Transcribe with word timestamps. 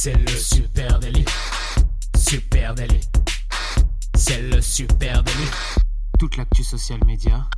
C'est 0.00 0.14
le 0.14 0.28
super 0.28 1.00
délit. 1.00 1.24
Super 2.16 2.72
délit. 2.72 3.00
C'est 4.14 4.42
le 4.42 4.60
super 4.60 5.24
délit. 5.24 5.50
Toute 6.20 6.36
l'actu 6.36 6.62
social 6.62 7.00
média 7.04 7.50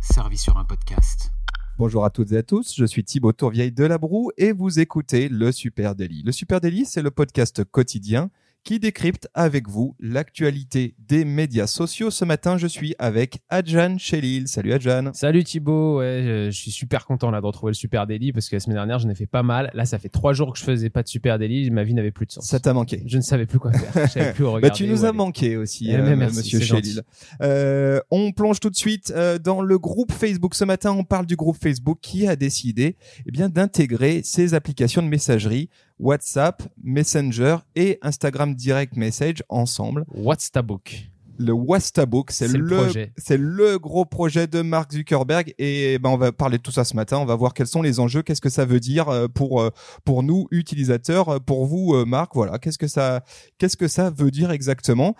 servie 0.00 0.36
sur 0.36 0.56
un 0.56 0.64
podcast. 0.64 1.30
Bonjour 1.78 2.04
à 2.04 2.10
toutes 2.10 2.32
et 2.32 2.38
à 2.38 2.42
tous, 2.42 2.74
je 2.76 2.84
suis 2.84 3.04
Thibaut 3.04 3.32
Tourvieille 3.32 3.70
de 3.70 3.84
La 3.84 3.98
Broue 3.98 4.32
et 4.36 4.50
vous 4.50 4.80
écoutez 4.80 5.28
le 5.28 5.52
Super 5.52 5.94
Daily. 5.94 6.24
Le 6.24 6.32
Super 6.32 6.60
Daily, 6.60 6.84
c'est 6.84 7.00
le 7.00 7.12
podcast 7.12 7.62
quotidien 7.62 8.28
qui 8.64 8.80
décrypte 8.80 9.28
avec 9.34 9.68
vous 9.68 9.94
l'actualité 10.00 10.94
des 10.98 11.26
médias 11.26 11.66
sociaux. 11.66 12.10
Ce 12.10 12.24
matin, 12.24 12.56
je 12.56 12.66
suis 12.66 12.94
avec 12.98 13.40
Adjan 13.50 13.98
Chelil. 13.98 14.48
Salut 14.48 14.72
Adjan. 14.72 15.10
Salut 15.12 15.44
Thibaut, 15.44 15.98
ouais, 15.98 16.22
je, 16.24 16.50
je 16.50 16.56
suis 16.58 16.70
super 16.70 17.04
content 17.04 17.30
là 17.30 17.42
de 17.42 17.46
retrouver 17.46 17.70
le 17.70 17.74
Super 17.74 18.06
Daily 18.06 18.32
parce 18.32 18.48
que 18.48 18.56
la 18.56 18.60
semaine 18.60 18.76
dernière, 18.76 18.98
j'en 18.98 19.10
ai 19.10 19.14
fait 19.14 19.26
pas 19.26 19.42
mal. 19.42 19.70
Là, 19.74 19.84
ça 19.84 19.98
fait 19.98 20.08
trois 20.08 20.32
jours 20.32 20.54
que 20.54 20.58
je 20.58 20.64
faisais 20.64 20.88
pas 20.88 21.02
de 21.02 21.08
Super 21.08 21.38
Daily, 21.38 21.70
ma 21.70 21.84
vie 21.84 21.92
n'avait 21.92 22.10
plus 22.10 22.24
de 22.24 22.32
sens. 22.32 22.46
Ça 22.46 22.58
t'a 22.58 22.72
manqué. 22.72 23.02
Je 23.06 23.18
ne 23.18 23.22
savais 23.22 23.44
plus 23.44 23.58
quoi 23.58 23.70
faire. 23.72 24.06
Je 24.06 24.10
savais 24.10 24.32
plus 24.32 24.44
où 24.44 24.48
regarder. 24.52 24.68
Bah, 24.70 24.74
tu 24.74 24.86
nous 24.86 25.04
as 25.04 25.08
aller. 25.08 25.16
manqué 25.18 25.56
aussi, 25.58 25.88
Eh 25.90 25.96
euh, 25.96 26.16
merci, 26.16 26.38
Monsieur 26.38 26.58
c'est 26.60 26.64
Chelil. 26.64 27.02
Euh, 27.42 28.00
on 28.10 28.32
plonge 28.32 28.60
tout 28.60 28.70
de 28.70 28.76
suite 28.76 29.12
euh, 29.14 29.38
dans 29.38 29.60
le 29.60 29.78
groupe 29.78 30.10
Facebook. 30.10 30.54
Ce 30.54 30.64
matin, 30.64 30.92
on 30.92 31.04
parle 31.04 31.26
du 31.26 31.36
groupe 31.36 31.58
Facebook 31.62 31.98
qui 32.00 32.26
a 32.26 32.34
décidé 32.34 32.96
eh 33.26 33.30
bien 33.30 33.50
d'intégrer 33.50 34.22
ses 34.24 34.54
applications 34.54 35.02
de 35.02 35.08
messagerie 35.08 35.68
WhatsApp, 36.00 36.62
Messenger 36.82 37.56
et 37.76 37.98
Instagram 38.02 38.54
Direct 38.54 38.96
Message 38.96 39.42
ensemble. 39.48 40.04
What's 40.14 40.50
ta 40.50 40.60
book 40.62 41.08
Le 41.38 41.52
Wastabook, 41.52 42.30
c'est 42.30 42.46
C'est 42.48 42.58
le 42.58 42.64
le, 42.64 42.76
projet. 42.76 43.12
c'est 43.16 43.36
le 43.36 43.78
gros 43.78 44.04
projet 44.04 44.46
de 44.46 44.62
Mark 44.62 44.92
Zuckerberg 44.92 45.52
et 45.58 45.98
ben 45.98 46.10
on 46.10 46.16
va 46.16 46.30
parler 46.30 46.58
de 46.58 46.62
tout 46.62 46.70
ça 46.70 46.84
ce 46.84 46.94
matin. 46.94 47.18
On 47.18 47.24
va 47.24 47.34
voir 47.34 47.54
quels 47.54 47.66
sont 47.66 47.82
les 47.82 47.98
enjeux, 48.00 48.22
qu'est-ce 48.22 48.40
que 48.40 48.48
ça 48.48 48.64
veut 48.64 48.78
dire 48.80 49.08
euh, 49.08 49.26
pour 49.26 49.60
euh, 49.60 49.70
pour 50.04 50.22
nous 50.22 50.46
utilisateurs, 50.52 51.28
euh, 51.28 51.38
pour 51.40 51.66
vous 51.66 52.04
Marc. 52.06 52.32
Voilà, 52.34 52.58
qu'est-ce 52.58 52.78
que 52.78 52.86
ça 52.86 53.24
qu'est-ce 53.58 53.76
que 53.76 53.88
ça 53.88 54.10
veut 54.10 54.30
dire 54.30 54.50
exactement? 54.52 55.16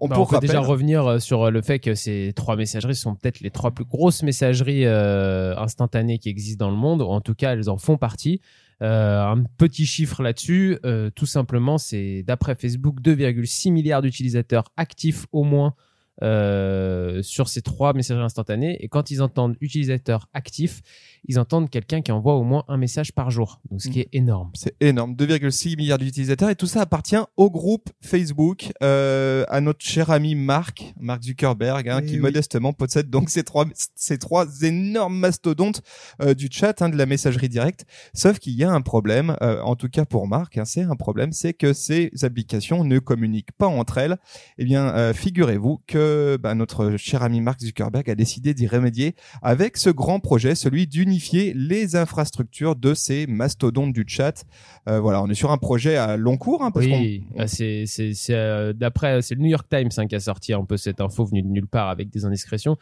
On 0.00 0.08
Bah, 0.08 0.16
peut 0.16 0.22
on 0.22 0.26
peut 0.26 0.38
déjà 0.40 0.60
revenir 0.60 1.20
sur 1.22 1.48
le 1.50 1.62
fait 1.62 1.78
que 1.78 1.94
ces 1.94 2.32
trois 2.34 2.56
messageries 2.56 2.96
sont 2.96 3.14
peut-être 3.14 3.38
les 3.40 3.50
trois 3.50 3.70
plus 3.70 3.84
grosses 3.84 4.22
messageries 4.24 4.84
euh, 4.86 5.56
instantanées 5.56 6.18
qui 6.18 6.28
existent 6.28 6.64
dans 6.66 6.70
le 6.72 6.76
monde, 6.78 7.02
ou 7.02 7.06
en 7.06 7.20
tout 7.20 7.34
cas 7.34 7.52
elles 7.52 7.70
en 7.70 7.76
font 7.76 7.98
partie. 7.98 8.40
Euh, 8.80 9.22
un 9.22 9.44
petit 9.58 9.86
chiffre 9.86 10.22
là-dessus, 10.22 10.78
euh, 10.84 11.10
tout 11.10 11.26
simplement, 11.26 11.78
c'est 11.78 12.22
d'après 12.22 12.54
Facebook 12.54 13.00
2,6 13.00 13.70
milliards 13.70 14.02
d'utilisateurs 14.02 14.64
actifs 14.76 15.26
au 15.32 15.44
moins 15.44 15.74
euh, 16.22 17.22
sur 17.22 17.48
ces 17.48 17.62
trois 17.62 17.94
messageries 17.94 18.24
instantanées. 18.24 18.76
Et 18.84 18.88
quand 18.88 19.10
ils 19.10 19.22
entendent 19.22 19.56
utilisateur 19.60 20.28
actif, 20.34 20.82
ils 21.26 21.38
entendent 21.38 21.70
quelqu'un 21.70 22.02
qui 22.02 22.12
envoie 22.12 22.34
au 22.34 22.42
moins 22.42 22.64
un 22.68 22.76
message 22.76 23.12
par 23.12 23.30
jour, 23.30 23.60
donc 23.70 23.80
ce 23.80 23.88
qui 23.88 24.00
est 24.00 24.08
énorme. 24.12 24.50
C'est 24.54 24.74
énorme, 24.80 25.14
2,6 25.14 25.76
milliards 25.76 25.98
d'utilisateurs 25.98 26.50
et 26.50 26.56
tout 26.56 26.66
ça 26.66 26.80
appartient 26.82 27.16
au 27.36 27.50
groupe 27.50 27.90
Facebook, 28.00 28.72
euh, 28.82 29.44
à 29.48 29.60
notre 29.60 29.84
cher 29.84 30.10
ami 30.10 30.34
Mark, 30.34 30.94
Mark 31.00 31.22
Zuckerberg, 31.22 31.88
hein, 31.88 32.00
Eh 32.02 32.06
qui 32.06 32.14
oui. 32.14 32.20
modestement 32.20 32.72
possède 32.72 33.08
donc 33.08 33.30
ces 33.30 33.44
trois, 33.44 33.66
ces 33.94 34.18
trois 34.18 34.46
énormes 34.62 35.16
mastodontes 35.16 35.82
euh, 36.20 36.34
du 36.34 36.48
chat, 36.50 36.82
hein, 36.82 36.88
de 36.88 36.96
la 36.96 37.06
messagerie 37.06 37.48
directe. 37.48 37.86
Sauf 38.14 38.38
qu'il 38.38 38.54
y 38.54 38.64
a 38.64 38.70
un 38.70 38.80
problème, 38.80 39.36
euh, 39.42 39.60
en 39.62 39.76
tout 39.76 39.88
cas 39.88 40.04
pour 40.04 40.26
Mark, 40.26 40.58
hein, 40.58 40.64
c'est 40.64 40.82
un 40.82 40.96
problème, 40.96 41.32
c'est 41.32 41.54
que 41.54 41.72
ces 41.72 42.10
applications 42.22 42.84
ne 42.84 42.98
communiquent 42.98 43.52
pas 43.52 43.68
entre 43.68 43.98
elles. 43.98 44.18
Eh 44.58 44.64
bien, 44.64 44.88
euh, 44.88 45.12
figurez-vous 45.14 45.80
que 45.86 46.01
bah, 46.40 46.54
notre 46.54 46.96
cher 46.96 47.22
ami 47.22 47.40
Mark 47.40 47.60
Zuckerberg 47.60 48.08
a 48.08 48.14
décidé 48.14 48.54
d'y 48.54 48.66
remédier 48.66 49.14
avec 49.42 49.76
ce 49.76 49.90
grand 49.90 50.20
projet, 50.20 50.54
celui 50.54 50.86
d'unifier 50.86 51.52
les 51.54 51.96
infrastructures 51.96 52.76
de 52.76 52.94
ces 52.94 53.26
mastodontes 53.26 53.92
du 53.92 54.04
chat. 54.06 54.44
Euh, 54.88 55.00
voilà, 55.00 55.22
on 55.22 55.28
est 55.28 55.34
sur 55.34 55.50
un 55.50 55.58
projet 55.58 55.96
à 55.96 56.16
long 56.16 56.36
cours, 56.36 56.62
hein, 56.62 56.70
parce 56.70 56.86
Oui, 56.86 57.24
qu'on 57.34 57.42
euh, 57.42 57.46
c'est 57.46 58.14
euh, 58.30 58.72
d'après 58.72 59.16
le 59.16 59.36
New 59.36 59.48
York 59.48 59.66
Times 59.68 59.90
hein, 59.96 60.06
qui 60.06 60.14
a 60.14 60.20
sorti 60.20 60.52
un 60.52 60.64
peu 60.64 60.76
cette 60.76 61.00
info 61.00 61.24
venue 61.24 61.42
de 61.42 61.48
nulle 61.48 61.66
part 61.66 61.88
avec 61.88 62.10
des 62.10 62.24
indiscrétions 62.24 62.76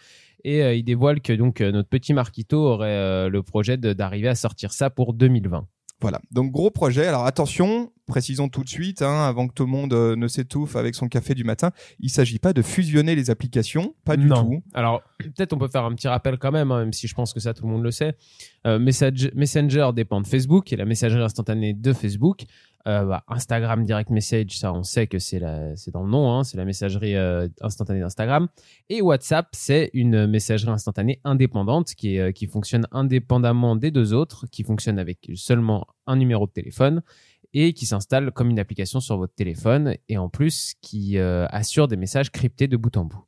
et 0.44 0.62
euh, 0.62 0.75
il 0.75 0.84
dévoile 0.84 1.20
que 1.20 1.32
donc 1.32 1.60
notre 1.60 1.88
petit 1.88 2.14
Marquito 2.14 2.56
aurait 2.56 3.28
le 3.28 3.42
projet 3.42 3.76
d'arriver 3.76 4.28
à 4.28 4.34
sortir 4.34 4.72
ça 4.72 4.91
pour 4.91 5.12
2020. 5.12 5.66
Voilà, 6.00 6.21
donc 6.31 6.50
gros 6.50 6.71
projet. 6.71 7.06
Alors 7.06 7.27
attention, 7.27 7.93
précisons 8.06 8.49
tout 8.49 8.65
de 8.65 8.69
suite, 8.71 9.03
hein, 9.03 9.25
avant 9.28 9.47
que 9.47 9.53
tout 9.53 9.65
le 9.65 9.71
monde 9.71 9.93
euh, 9.93 10.16
ne 10.16 10.28
s'étouffe 10.28 10.75
avec 10.77 10.94
son 10.94 11.09
café 11.09 11.34
du 11.34 11.44
matin, 11.44 11.72
il 11.99 12.09
s'agit 12.09 12.38
pas 12.38 12.53
de 12.55 12.62
fusionner 12.62 13.15
les 13.15 13.28
applications, 13.31 13.94
pas 14.05 14.16
du 14.16 14.27
non. 14.27 14.43
tout. 14.44 14.62
Alors 14.72 15.03
peut-être 15.19 15.53
on 15.53 15.59
peut 15.59 15.69
faire 15.69 15.84
un 15.84 15.94
petit 15.94 16.09
rappel 16.09 16.39
quand 16.39 16.53
même, 16.53 16.72
hein, 16.72 16.81
même 16.81 16.93
si 16.94 17.06
je 17.06 17.15
pense 17.15 17.34
que 17.34 17.41
ça 17.41 17.53
tout 17.53 17.65
le 17.66 17.71
monde 17.72 17.83
le 17.83 17.91
sait. 17.91 18.16
Euh, 18.66 18.78
Message- 18.78 19.31
Messenger 19.34 19.91
dépend 19.94 20.21
de 20.21 20.27
Facebook 20.27 20.72
et 20.72 20.77
la 20.77 20.87
messagerie 20.87 21.22
instantanée 21.22 21.75
de 21.75 21.93
Facebook. 21.93 22.44
Euh, 22.88 23.04
bah, 23.04 23.24
Instagram 23.28 23.84
Direct 23.84 24.10
Message, 24.10 24.58
ça 24.58 24.72
on 24.72 24.82
sait 24.82 25.06
que 25.06 25.18
c'est 25.18 25.38
dans 25.41 26.02
le 26.02 26.10
nom, 26.10 26.32
hein, 26.32 26.44
c'est 26.44 26.56
la 26.56 26.64
messagerie 26.64 27.14
euh, 27.14 27.48
instantanée 27.60 28.00
d'Instagram. 28.00 28.48
Et 28.88 29.02
WhatsApp, 29.02 29.48
c'est 29.52 29.91
une 29.92 30.26
messagerie 30.26 30.72
instantanée 30.72 31.20
indépendante 31.24 31.94
qui, 31.94 32.16
est, 32.16 32.20
euh, 32.20 32.32
qui 32.32 32.46
fonctionne 32.46 32.86
indépendamment 32.91 33.76
des 33.76 33.91
deux 33.91 34.14
autres, 34.14 34.46
qui 34.46 34.62
fonctionne 34.62 34.98
avec 34.98 35.30
seulement 35.34 35.86
un 36.06 36.16
numéro 36.16 36.46
de 36.46 36.52
téléphone 36.52 37.02
et 37.52 37.74
qui 37.74 37.84
s'installe 37.84 38.30
comme 38.30 38.48
une 38.48 38.58
application 38.58 39.00
sur 39.00 39.18
votre 39.18 39.34
téléphone 39.34 39.97
et 40.08 40.16
en 40.16 40.28
plus 40.28 40.74
qui 40.80 41.18
assure 41.18 41.88
des 41.88 41.97
messages 41.97 42.30
cryptés 42.30 42.68
de 42.68 42.76
bout 42.76 42.97
en 42.97 43.04
bout. 43.04 43.24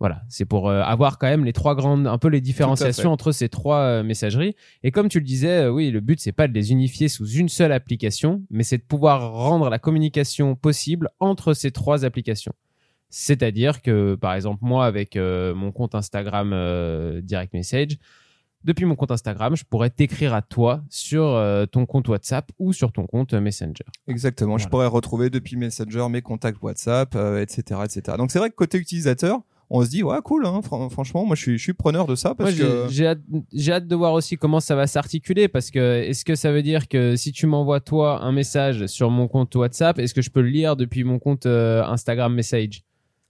Voilà, 0.00 0.22
c'est 0.28 0.44
pour 0.44 0.68
euh, 0.68 0.80
avoir 0.82 1.18
quand 1.18 1.26
même 1.26 1.44
les 1.44 1.52
trois 1.52 1.74
grandes, 1.74 2.06
un 2.06 2.18
peu 2.18 2.28
les 2.28 2.40
différenciations 2.40 3.10
entre 3.10 3.32
ces 3.32 3.48
trois 3.48 3.78
euh, 3.78 4.02
messageries. 4.04 4.54
Et 4.84 4.92
comme 4.92 5.08
tu 5.08 5.18
le 5.18 5.24
disais, 5.24 5.64
euh, 5.64 5.70
oui, 5.70 5.90
le 5.90 6.00
but 6.00 6.20
c'est 6.20 6.32
pas 6.32 6.46
de 6.46 6.52
les 6.52 6.70
unifier 6.70 7.08
sous 7.08 7.28
une 7.28 7.48
seule 7.48 7.72
application, 7.72 8.42
mais 8.50 8.62
c'est 8.62 8.78
de 8.78 8.82
pouvoir 8.82 9.32
rendre 9.32 9.68
la 9.68 9.78
communication 9.80 10.54
possible 10.54 11.10
entre 11.18 11.52
ces 11.52 11.72
trois 11.72 12.04
applications. 12.04 12.52
C'est-à-dire 13.10 13.82
que, 13.82 14.14
par 14.14 14.34
exemple, 14.34 14.60
moi 14.62 14.84
avec 14.84 15.16
mon 15.16 15.72
compte 15.72 15.94
Instagram 15.94 16.50
Direct 17.22 17.54
Message, 17.54 17.96
depuis 18.64 18.84
mon 18.84 18.96
compte 18.96 19.10
Instagram, 19.10 19.56
je 19.56 19.64
pourrais 19.64 19.88
t'écrire 19.88 20.34
à 20.34 20.42
toi 20.42 20.82
sur 20.90 21.42
ton 21.72 21.86
compte 21.86 22.06
WhatsApp 22.08 22.52
ou 22.58 22.74
sur 22.74 22.92
ton 22.92 23.06
compte 23.06 23.32
Messenger. 23.32 23.86
Exactement. 24.08 24.58
Je 24.58 24.68
pourrais 24.68 24.88
retrouver 24.88 25.30
depuis 25.30 25.56
Messenger 25.56 26.06
mes 26.10 26.20
contacts 26.20 26.60
WhatsApp, 26.60 27.16
etc., 27.40 27.80
etc. 27.84 28.18
Donc 28.18 28.30
c'est 28.30 28.40
vrai 28.40 28.50
que 28.50 28.56
côté 28.56 28.76
utilisateur, 28.76 29.40
on 29.70 29.84
se 29.84 29.90
dit 29.90 30.02
ouais 30.02 30.18
cool. 30.24 30.46
Hein, 30.46 30.60
fran- 30.62 30.88
franchement, 30.88 31.24
moi 31.24 31.36
je 31.36 31.42
suis, 31.42 31.58
je 31.58 31.62
suis 31.62 31.72
preneur 31.74 32.06
de 32.06 32.14
ça 32.14 32.34
parce 32.34 32.56
Moi, 32.56 32.66
que 32.66 32.86
j'ai 32.90 33.06
hâte, 33.06 33.20
j'ai 33.52 33.72
hâte 33.72 33.86
de 33.86 33.94
voir 33.96 34.12
aussi 34.14 34.36
comment 34.36 34.60
ça 34.60 34.74
va 34.76 34.86
s'articuler 34.86 35.48
parce 35.48 35.70
que 35.70 36.02
est-ce 36.02 36.24
que 36.24 36.34
ça 36.34 36.52
veut 36.52 36.62
dire 36.62 36.88
que 36.88 37.16
si 37.16 37.32
tu 37.32 37.46
m'envoies 37.46 37.80
toi 37.80 38.20
un 38.22 38.32
message 38.32 38.86
sur 38.86 39.10
mon 39.10 39.28
compte 39.28 39.54
WhatsApp, 39.54 39.98
est-ce 39.98 40.14
que 40.14 40.22
je 40.22 40.30
peux 40.30 40.40
le 40.40 40.48
lire 40.48 40.76
depuis 40.76 41.04
mon 41.04 41.18
compte 41.18 41.46
euh, 41.46 41.82
Instagram 41.84 42.34
Message? 42.34 42.82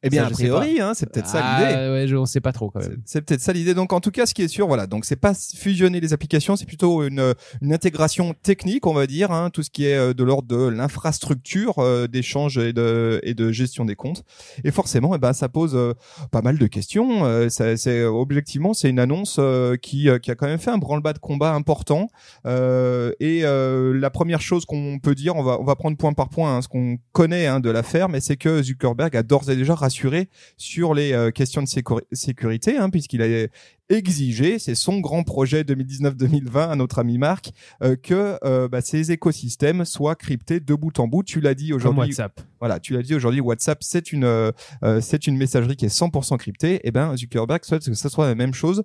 Eh 0.03 0.10
bien 0.10 0.22
ça, 0.22 0.28
a 0.28 0.31
priori, 0.31 0.81
hein, 0.81 0.92
c'est 0.94 1.10
peut-être 1.10 1.26
ça 1.26 1.41
Ah, 1.42 1.60
l'idée. 1.70 1.91
Ouais, 1.91 2.06
je, 2.06 2.16
on 2.16 2.25
sait 2.26 2.41
pas 2.41 2.53
trop 2.53 2.70
quand 2.70 2.81
C'est- 2.81 2.88
même. 2.91 3.03
C'est 3.04 3.20
peut-être 3.22 3.41
ça 3.41 3.53
l'idée. 3.53 3.75
Donc 3.75 3.92
en 3.92 4.00
tout 4.00 4.10
cas, 4.10 4.26
ce 4.26 4.34
qui 4.34 4.42
est 4.42 4.48
sûr, 4.48 4.66
voilà. 4.69 4.86
Donc 4.86 5.04
c'est 5.04 5.16
pas 5.16 5.32
fusionner 5.34 6.00
les 6.00 6.12
applications, 6.12 6.56
c'est 6.56 6.66
plutôt 6.66 7.03
une, 7.04 7.34
une 7.62 7.72
intégration 7.72 8.34
technique, 8.42 8.86
on 8.86 8.94
va 8.94 9.06
dire, 9.06 9.32
hein, 9.32 9.50
tout 9.50 9.62
ce 9.62 9.70
qui 9.70 9.86
est 9.86 9.97
euh, 9.97 10.14
de 10.14 10.22
l'ordre 10.25 10.48
de 10.48 10.69
l'infrastructure 10.69 11.78
euh, 11.78 12.06
d'échange 12.06 12.59
et 12.59 12.72
de 12.72 13.20
et 13.22 13.34
de 13.34 13.50
gestion 13.50 13.84
des 13.84 13.97
comptes. 13.97 14.22
Et 14.64 14.70
forcément, 14.70 15.14
eh 15.14 15.19
ben 15.19 15.32
ça 15.32 15.48
pose 15.48 15.75
euh, 15.75 15.94
pas 16.30 16.42
mal 16.42 16.59
de 16.59 16.66
questions. 16.66 17.25
Euh, 17.25 17.48
c'est 17.48 18.04
objectivement, 18.04 18.75
c'est 18.75 18.91
une 18.91 18.98
annonce 19.00 19.36
euh, 19.38 19.76
qui 19.76 20.09
euh, 20.09 20.19
qui 20.19 20.30
a 20.30 20.34
quand 20.34 20.47
même 20.47 20.59
fait 20.59 20.70
un 20.70 20.78
branle-bas 20.78 21.12
de 21.12 21.19
combat 21.19 21.53
important. 21.54 22.09
Euh, 22.47 23.12
et 23.20 23.41
euh, 23.44 23.98
la 23.98 24.10
première 24.10 24.41
chose 24.41 24.65
qu'on 24.65 24.98
peut 25.03 25.15
dire, 25.15 25.36
on 25.36 25.42
va 25.42 25.59
on 25.60 25.65
va 25.65 25.75
prendre 25.76 25.97
point 25.97 26.12
par 26.12 26.28
point 26.28 26.56
hein, 26.56 26.62
ce 26.62 26.69
qu'on 26.69 26.98
connaît 27.12 27.47
hein, 27.47 27.60
de 27.60 27.70
l'affaire, 27.70 28.09
mais 28.09 28.20
c'est 28.20 28.36
que 28.36 28.62
Zuckerberg 28.62 29.16
a 29.16 29.22
d'ores 29.22 29.50
et 29.50 29.56
déjà 29.56 29.75
rassuré 29.88 30.28
sur 30.59 30.93
les 30.94 31.12
euh, 31.12 31.31
questions 31.31 31.62
de 31.62 31.66
sécuri- 31.66 32.04
sécurité, 32.12 32.76
hein, 32.76 32.91
puisqu'il 32.91 33.22
a 33.22 33.47
exigé, 33.88 34.59
c'est 34.59 34.75
son 34.75 35.00
grand 35.00 35.22
projet 35.22 35.62
2019-2020 35.62 36.71
à 36.71 36.76
notre 36.76 36.99
ami 36.99 37.19
Marc, 37.19 37.53
euh, 37.82 37.97
que 37.97 38.38
euh, 38.44 38.69
bah, 38.69 38.81
ces 38.81 39.12
écosystèmes 39.12 39.84
soient 39.84 40.15
cryptés 40.16 40.60
de 40.60 40.74
bout 40.74 40.98
en 40.98 41.09
bout. 41.09 41.22
Tu 41.22 41.41
l'as 41.41 41.54
dit 41.54 41.72
aujourd'hui. 41.72 42.01
WhatsApp. 42.09 42.41
Voilà, 42.60 42.80
tu 42.80 42.92
l'as 42.95 43.03
dit 43.03 43.15
aujourd'hui. 43.15 43.41
WhatsApp, 43.41 43.78
c'est 43.83 44.13
une 44.13 44.24
euh, 44.24 44.51
euh, 44.83 45.01
c'est 45.01 45.27
une 45.27 45.36
messagerie 45.36 45.77
qui 45.77 45.84
est 45.86 45.97
100% 45.97 46.36
cryptée. 46.39 46.80
Et 46.86 46.91
ben 46.91 47.16
Zuckerberg 47.16 47.65
souhaite 47.65 47.84
que 47.84 47.95
ça 47.95 48.09
soit 48.09 48.27
la 48.27 48.34
même 48.34 48.54
chose 48.54 48.83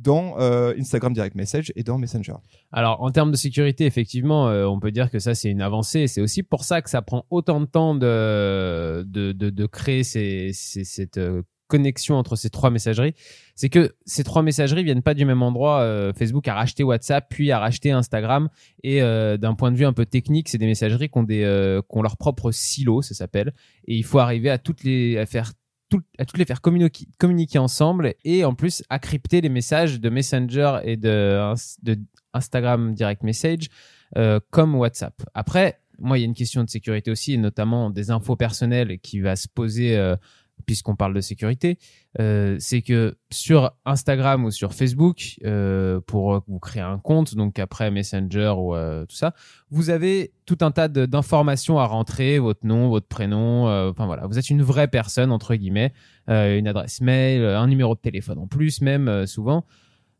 dans 0.00 0.34
euh, 0.38 0.74
Instagram 0.78 1.12
Direct 1.12 1.34
Message 1.34 1.72
et 1.76 1.82
dans 1.82 1.98
Messenger. 1.98 2.34
Alors, 2.72 3.02
en 3.02 3.10
termes 3.10 3.30
de 3.32 3.36
sécurité, 3.36 3.84
effectivement, 3.86 4.48
euh, 4.48 4.64
on 4.66 4.80
peut 4.80 4.90
dire 4.92 5.10
que 5.10 5.18
ça, 5.18 5.34
c'est 5.34 5.50
une 5.50 5.62
avancée. 5.62 6.06
C'est 6.06 6.20
aussi 6.20 6.42
pour 6.42 6.64
ça 6.64 6.82
que 6.82 6.90
ça 6.90 7.02
prend 7.02 7.24
autant 7.30 7.60
de 7.60 7.66
temps 7.66 7.94
de, 7.94 9.02
de, 9.06 9.32
de, 9.32 9.50
de 9.50 9.66
créer 9.66 10.04
ces, 10.04 10.50
ces- 10.52 10.84
cette 10.84 11.18
euh, 11.18 11.42
connexion 11.68 12.16
entre 12.16 12.36
ces 12.36 12.50
trois 12.50 12.70
messageries. 12.70 13.14
C'est 13.54 13.68
que 13.68 13.94
ces 14.04 14.24
trois 14.24 14.42
messageries 14.42 14.84
viennent 14.84 15.02
pas 15.02 15.14
du 15.14 15.24
même 15.24 15.42
endroit. 15.42 15.80
Euh, 15.80 16.12
Facebook 16.12 16.46
a 16.48 16.54
racheté 16.54 16.82
WhatsApp, 16.84 17.26
puis 17.28 17.50
a 17.50 17.58
racheté 17.58 17.90
Instagram. 17.90 18.48
Et 18.82 19.02
euh, 19.02 19.36
d'un 19.36 19.54
point 19.54 19.72
de 19.72 19.76
vue 19.76 19.86
un 19.86 19.92
peu 19.92 20.06
technique, 20.06 20.48
c'est 20.48 20.58
des 20.58 20.66
messageries 20.66 21.08
qui 21.08 21.18
ont, 21.18 21.22
des, 21.22 21.42
euh, 21.44 21.80
qui 21.82 21.98
ont 21.98 22.02
leur 22.02 22.16
propre 22.16 22.50
silo, 22.52 23.02
ça 23.02 23.14
s'appelle. 23.14 23.52
Et 23.88 23.96
il 23.96 24.04
faut 24.04 24.18
arriver 24.18 24.50
à 24.50 24.58
toutes 24.58 24.84
les 24.84 25.18
à 25.18 25.26
faire 25.26 25.52
tout- 25.88 26.02
à 26.18 26.24
toutes 26.24 26.38
les 26.38 26.44
faire 26.44 26.60
communiquer, 26.60 27.06
communiquer 27.18 27.58
ensemble 27.58 28.14
et 28.24 28.44
en 28.44 28.54
plus 28.54 28.82
à 28.90 28.98
crypter 28.98 29.40
les 29.40 29.48
messages 29.48 30.00
de 30.00 30.10
Messenger 30.10 30.78
et 30.82 30.96
de, 30.96 31.54
de 31.82 31.98
Instagram 32.32 32.92
Direct 32.94 33.22
Message 33.22 33.68
euh, 34.16 34.40
comme 34.50 34.74
WhatsApp. 34.74 35.14
Après, 35.32 35.80
moi, 35.98 36.18
il 36.18 36.22
y 36.22 36.24
a 36.24 36.26
une 36.26 36.34
question 36.34 36.62
de 36.62 36.68
sécurité 36.68 37.10
aussi, 37.10 37.34
et 37.34 37.36
notamment 37.38 37.88
des 37.88 38.10
infos 38.10 38.36
personnelles 38.36 38.98
qui 38.98 39.20
va 39.20 39.34
se 39.34 39.48
poser 39.48 39.96
euh, 39.96 40.14
puisqu'on 40.66 40.96
parle 40.96 41.14
de 41.14 41.20
sécurité, 41.20 41.78
euh, 42.18 42.56
c'est 42.58 42.82
que 42.82 43.16
sur 43.30 43.72
Instagram 43.84 44.44
ou 44.44 44.50
sur 44.50 44.74
Facebook, 44.74 45.36
euh, 45.44 46.00
pour 46.06 46.42
vous 46.48 46.58
créer 46.58 46.82
un 46.82 46.98
compte, 46.98 47.34
donc 47.34 47.58
après 47.58 47.90
Messenger 47.90 48.54
ou 48.58 48.74
euh, 48.74 49.06
tout 49.06 49.16
ça, 49.16 49.32
vous 49.70 49.90
avez 49.90 50.32
tout 50.44 50.58
un 50.60 50.72
tas 50.72 50.88
d'informations 50.88 51.78
à 51.78 51.86
rentrer, 51.86 52.38
votre 52.38 52.66
nom, 52.66 52.88
votre 52.88 53.06
prénom, 53.06 53.66
enfin 53.88 54.06
voilà, 54.06 54.26
vous 54.26 54.38
êtes 54.38 54.50
une 54.50 54.62
vraie 54.62 54.88
personne 54.88 55.32
entre 55.32 55.54
guillemets, 55.54 55.92
une 56.28 56.68
adresse 56.68 57.00
mail, 57.00 57.44
un 57.44 57.66
numéro 57.66 57.94
de 57.94 58.00
téléphone 58.00 58.38
en 58.38 58.46
plus 58.46 58.80
même 58.80 59.26
souvent. 59.26 59.64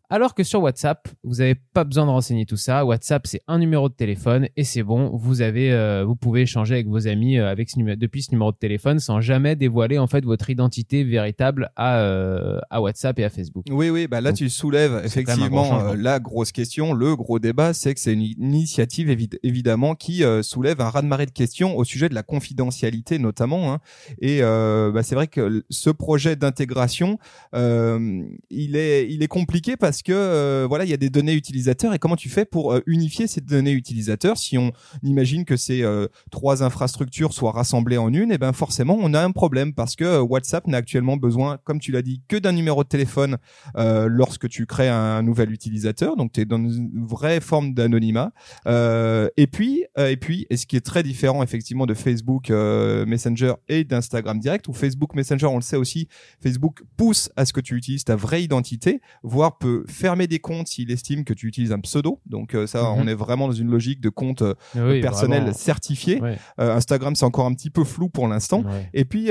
Alors 0.09 0.35
que 0.35 0.45
sur 0.45 0.63
WhatsApp, 0.63 1.09
vous 1.25 1.37
n'avez 1.37 1.57
pas 1.57 1.83
besoin 1.83 2.07
de 2.07 2.11
renseigner 2.11 2.47
tout 2.47 2.57
ça. 2.57 2.85
WhatsApp, 2.85 3.27
c'est 3.27 3.41
un 3.49 3.59
numéro 3.59 3.89
de 3.89 3.95
téléphone 3.95 4.47
et 4.57 4.63
c'est 4.63 4.85
bon. 4.85 5.11
Vous 5.17 5.43
avez, 5.43 5.73
euh, 5.73 6.05
vous 6.05 6.15
pouvez 6.15 6.43
échanger 6.43 6.75
avec 6.75 6.87
vos 6.87 7.09
amis 7.09 7.39
euh, 7.39 7.51
avec 7.51 7.69
ce 7.69 7.77
numé- 7.77 7.97
depuis 7.97 8.23
ce 8.23 8.31
numéro 8.31 8.53
de 8.53 8.57
téléphone 8.57 9.01
sans 9.01 9.21
jamais 9.21 9.57
dévoiler 9.57 9.99
en 9.99 10.07
fait 10.07 10.25
votre 10.25 10.49
identité 10.49 11.03
véritable 11.03 11.71
à, 11.75 11.99
euh, 12.03 12.61
à 12.71 12.81
WhatsApp 12.81 13.19
et 13.19 13.25
à 13.25 13.31
Facebook. 13.31 13.65
Oui, 13.69 13.91
oui, 13.91 14.07
bah 14.07 14.21
là 14.21 14.31
Donc, 14.31 14.39
tu 14.39 14.49
soulèves 14.49 15.03
effectivement 15.05 15.81
euh, 15.81 15.97
la 15.97 16.21
grosse 16.21 16.53
question, 16.53 16.93
le 16.93 17.17
gros 17.17 17.41
débat, 17.41 17.73
c'est 17.75 17.93
que 17.93 17.99
c'est 17.99 18.13
une 18.13 18.23
initiative 18.23 19.09
évi- 19.11 19.39
évidemment 19.43 19.97
qui 19.97 20.23
euh, 20.23 20.43
soulève 20.45 20.81
un 20.81 20.89
raz-de-marée 20.89 21.27
de 21.27 21.33
questions 21.33 21.77
au 21.77 21.83
sujet 21.83 22.09
de 22.09 22.15
la 22.15 22.23
confidentialité 22.23 23.19
notamment. 23.19 23.73
hein. 23.73 23.81
Et 24.21 24.39
euh, 24.43 24.93
bah, 24.93 25.03
c'est 25.03 25.17
vrai 25.17 25.27
que 25.27 25.65
ce 25.69 25.91
projet 25.91 26.37
d'intégration, 26.37 27.19
euh, 27.55 28.23
il 28.51 28.77
est 28.77 29.09
il 29.11 29.25
est 29.25 29.29
compliqué 29.29 29.77
parce 29.77 29.96
que 30.03 30.13
euh, 30.13 30.67
voilà, 30.69 30.85
il 30.85 30.91
y 30.91 30.95
a 30.95 30.99
des 30.99 31.11
données 31.11 31.35
utilisateurs 31.35 31.95
et 31.95 31.99
comment 31.99 32.17
tu 32.17 32.29
fais 32.29 32.45
pour 32.45 32.73
euh, 32.73 32.81
unifier 32.87 33.27
ces 33.27 33.41
données 33.41 33.73
utilisateurs? 33.73 34.39
Si 34.39 34.59
on 34.59 34.73
imagine 35.03 35.45
que 35.45 35.57
ces 35.57 35.83
euh, 35.83 36.09
trois 36.31 36.63
infrastructures 36.63 37.33
soient 37.33 37.53
rassemblées 37.53 37.99
en 37.99 38.13
une, 38.13 38.33
et 38.33 38.39
ben 38.39 38.53
forcément 38.53 38.97
on 38.99 39.15
a 39.15 39.23
un 39.23 39.31
problème 39.31 39.75
parce 39.75 39.97
que 39.97 40.21
WhatsApp 40.21 40.67
n'a 40.67 40.79
actuellement 40.79 41.17
besoin, 41.17 41.59
comme 41.65 41.81
tu 41.81 41.93
l'as 41.93 42.03
dit, 42.03 42.23
que 42.29 42.37
d'un 42.37 42.53
numéro 42.53 42.83
de 42.83 42.89
téléphone 42.89 43.39
lorsque 43.75 44.49
tu 44.49 44.67
crées 44.67 44.89
un 44.89 45.23
nouvel 45.23 45.53
utilisateur. 45.53 46.17
Donc 46.17 46.33
tu 46.33 46.41
es 46.41 46.45
dans 46.45 46.59
une 46.59 46.91
vraie 47.07 47.41
forme 47.41 47.75
d'anonymat. 47.75 48.33
Et 48.67 49.47
puis 49.47 49.85
et 49.97 50.17
puis 50.17 50.47
et 50.51 50.57
ce 50.57 50.67
qui 50.67 50.77
est 50.77 50.85
très 50.85 51.03
différent 51.03 51.43
effectivement 51.43 51.87
de 51.87 51.95
Facebook 51.95 52.51
Messenger 52.51 53.55
et 53.69 53.85
d'Instagram 53.85 54.39
Direct 54.39 54.69
ou 54.69 54.73
Facebook 54.73 55.15
Messenger, 55.15 55.47
on 55.47 55.57
le 55.57 55.63
sait 55.63 55.77
aussi, 55.77 56.09
Facebook 56.43 56.83
pousse 56.97 57.31
à 57.37 57.45
ce 57.45 57.53
que 57.53 57.61
tu 57.61 57.77
utilises 57.77 58.05
ta 58.05 58.17
vraie 58.17 58.43
identité, 58.43 59.01
voire 59.23 59.59
peut 59.59 59.85
fermer 59.89 60.27
des 60.27 60.39
comptes 60.39 60.69
s'il 60.69 60.91
estime 60.91 61.25
que 61.25 61.33
tu 61.35 61.47
utilises 61.47 61.73
un 61.73 61.81
pseudo. 61.81 62.21
Donc 62.27 62.55
euh, 62.55 62.67
ça, 62.67 62.83
Mhm. 62.83 62.99
on 62.99 63.07
est 63.09 63.15
vraiment 63.15 63.47
dans 63.49 63.53
une 63.55 63.71
logique 63.71 64.01
de 64.01 64.09
compte 64.09 64.43
euh, 64.43 64.55
Oui, 64.75 65.01
personnel 65.01 65.41
vraiment. 65.43 65.57
certifié. 65.57 66.21
Ouais. 66.21 66.39
Euh, 66.61 66.75
Instagram, 66.75 67.15
c'est 67.17 67.25
encore 67.25 67.47
un 67.47 67.55
petit 67.55 67.71
peu 67.71 67.85
flou 67.85 68.09
pour 68.09 68.29
l'instant. 68.29 68.63
Ouais. 68.63 68.89
Et 68.95 69.05
puis 69.05 69.29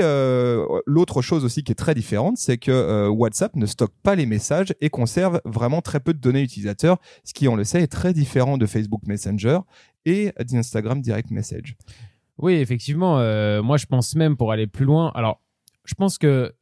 l'autre 0.86 1.22
chose 1.22 1.44
aussi 1.44 1.62
qui 1.62 1.72
est 1.72 1.76
très 1.76 1.94
différente, 1.94 2.36
c'est 2.38 2.58
que 2.58 3.08
WhatsApp 3.08 3.56
ne 3.56 3.66
stocke 3.66 3.92
pas 4.02 4.14
les 4.14 4.26
messages 4.26 4.74
et 4.80 4.90
conserve 4.90 5.40
vraiment 5.44 5.80
très 5.82 6.00
peu 6.00 6.12
de 6.14 6.18
données 6.18 6.42
utilisateurs, 6.42 6.98
ce 7.24 7.32
qui, 7.34 7.48
on 7.48 7.56
le 7.56 7.64
sait, 7.64 7.82
est 7.82 7.86
très 7.86 8.12
différent 8.12 8.58
de 8.58 8.66
Facebook 8.66 9.02
Messenger 9.06 9.58
et 10.04 10.32
d'Instagram 10.44 11.00
Direct 11.00 11.30
Message. 11.30 11.76
Oui, 12.38 12.54
effectivement. 12.54 13.18
euh, 13.18 13.62
moi, 13.62 13.76
je 13.76 13.86
pense 13.86 14.14
même 14.14 14.36
pour 14.36 14.52
aller 14.52 14.66
plus 14.66 14.84
loin. 14.84 15.10
Alors, 15.14 15.40
je 15.84 15.94
pense 15.94 16.18
que 16.18 16.52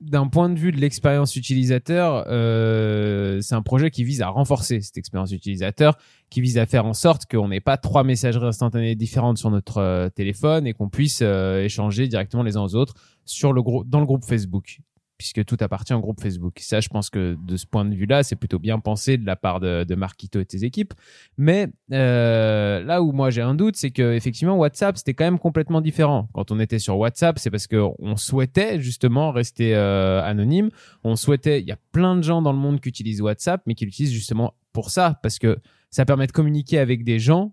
d'un 0.00 0.28
point 0.28 0.48
de 0.48 0.58
vue 0.58 0.72
de 0.72 0.78
l'expérience 0.78 1.36
utilisateur, 1.36 2.24
euh, 2.28 3.40
c'est 3.42 3.54
un 3.54 3.62
projet 3.62 3.90
qui 3.90 4.02
vise 4.02 4.22
à 4.22 4.28
renforcer 4.28 4.80
cette 4.80 4.96
expérience 4.96 5.32
utilisateur, 5.32 5.96
qui 6.30 6.40
vise 6.40 6.56
à 6.58 6.64
faire 6.64 6.86
en 6.86 6.94
sorte 6.94 7.26
qu'on 7.30 7.48
n'ait 7.48 7.60
pas 7.60 7.76
trois 7.76 8.02
messageries 8.02 8.46
instantanées 8.46 8.94
différentes 8.94 9.36
sur 9.36 9.50
notre 9.50 9.78
euh, 9.78 10.08
téléphone 10.08 10.66
et 10.66 10.72
qu'on 10.72 10.88
puisse 10.88 11.20
euh, 11.22 11.62
échanger 11.64 12.08
directement 12.08 12.42
les 12.42 12.56
uns 12.56 12.62
aux 12.62 12.74
autres 12.74 12.94
sur 13.26 13.52
le 13.52 13.62
dans 13.86 14.00
le 14.00 14.06
groupe 14.06 14.24
Facebook 14.24 14.80
puisque 15.20 15.44
tout 15.44 15.58
appartient 15.60 15.92
au 15.92 16.00
groupe 16.00 16.18
Facebook. 16.18 16.56
Ça, 16.60 16.80
je 16.80 16.88
pense 16.88 17.10
que 17.10 17.36
de 17.46 17.56
ce 17.58 17.66
point 17.66 17.84
de 17.84 17.94
vue-là, 17.94 18.22
c'est 18.22 18.36
plutôt 18.36 18.58
bien 18.58 18.78
pensé 18.78 19.18
de 19.18 19.26
la 19.26 19.36
part 19.36 19.60
de, 19.60 19.84
de 19.84 19.94
Marquito 19.94 20.40
et 20.40 20.46
de 20.46 20.50
ses 20.50 20.64
équipes. 20.64 20.94
Mais 21.36 21.68
euh, 21.92 22.82
là 22.82 23.02
où 23.02 23.12
moi 23.12 23.28
j'ai 23.28 23.42
un 23.42 23.54
doute, 23.54 23.76
c'est 23.76 23.90
que 23.90 24.14
effectivement 24.14 24.56
WhatsApp 24.56 24.96
c'était 24.96 25.12
quand 25.12 25.26
même 25.26 25.38
complètement 25.38 25.82
différent. 25.82 26.30
Quand 26.32 26.50
on 26.50 26.58
était 26.58 26.78
sur 26.78 26.96
WhatsApp, 26.96 27.38
c'est 27.38 27.50
parce 27.50 27.66
que 27.66 27.86
on 27.98 28.16
souhaitait 28.16 28.80
justement 28.80 29.30
rester 29.30 29.76
euh, 29.76 30.22
anonyme. 30.22 30.70
On 31.04 31.16
souhaitait, 31.16 31.60
il 31.60 31.68
y 31.68 31.72
a 31.72 31.78
plein 31.92 32.16
de 32.16 32.22
gens 32.22 32.40
dans 32.40 32.52
le 32.52 32.58
monde 32.58 32.80
qui 32.80 32.88
utilisent 32.88 33.20
WhatsApp, 33.20 33.60
mais 33.66 33.74
qui 33.74 33.84
l'utilisent 33.84 34.14
justement 34.14 34.54
pour 34.72 34.88
ça, 34.88 35.18
parce 35.22 35.38
que 35.38 35.58
ça 35.90 36.06
permet 36.06 36.28
de 36.28 36.32
communiquer 36.32 36.78
avec 36.78 37.04
des 37.04 37.18
gens 37.18 37.52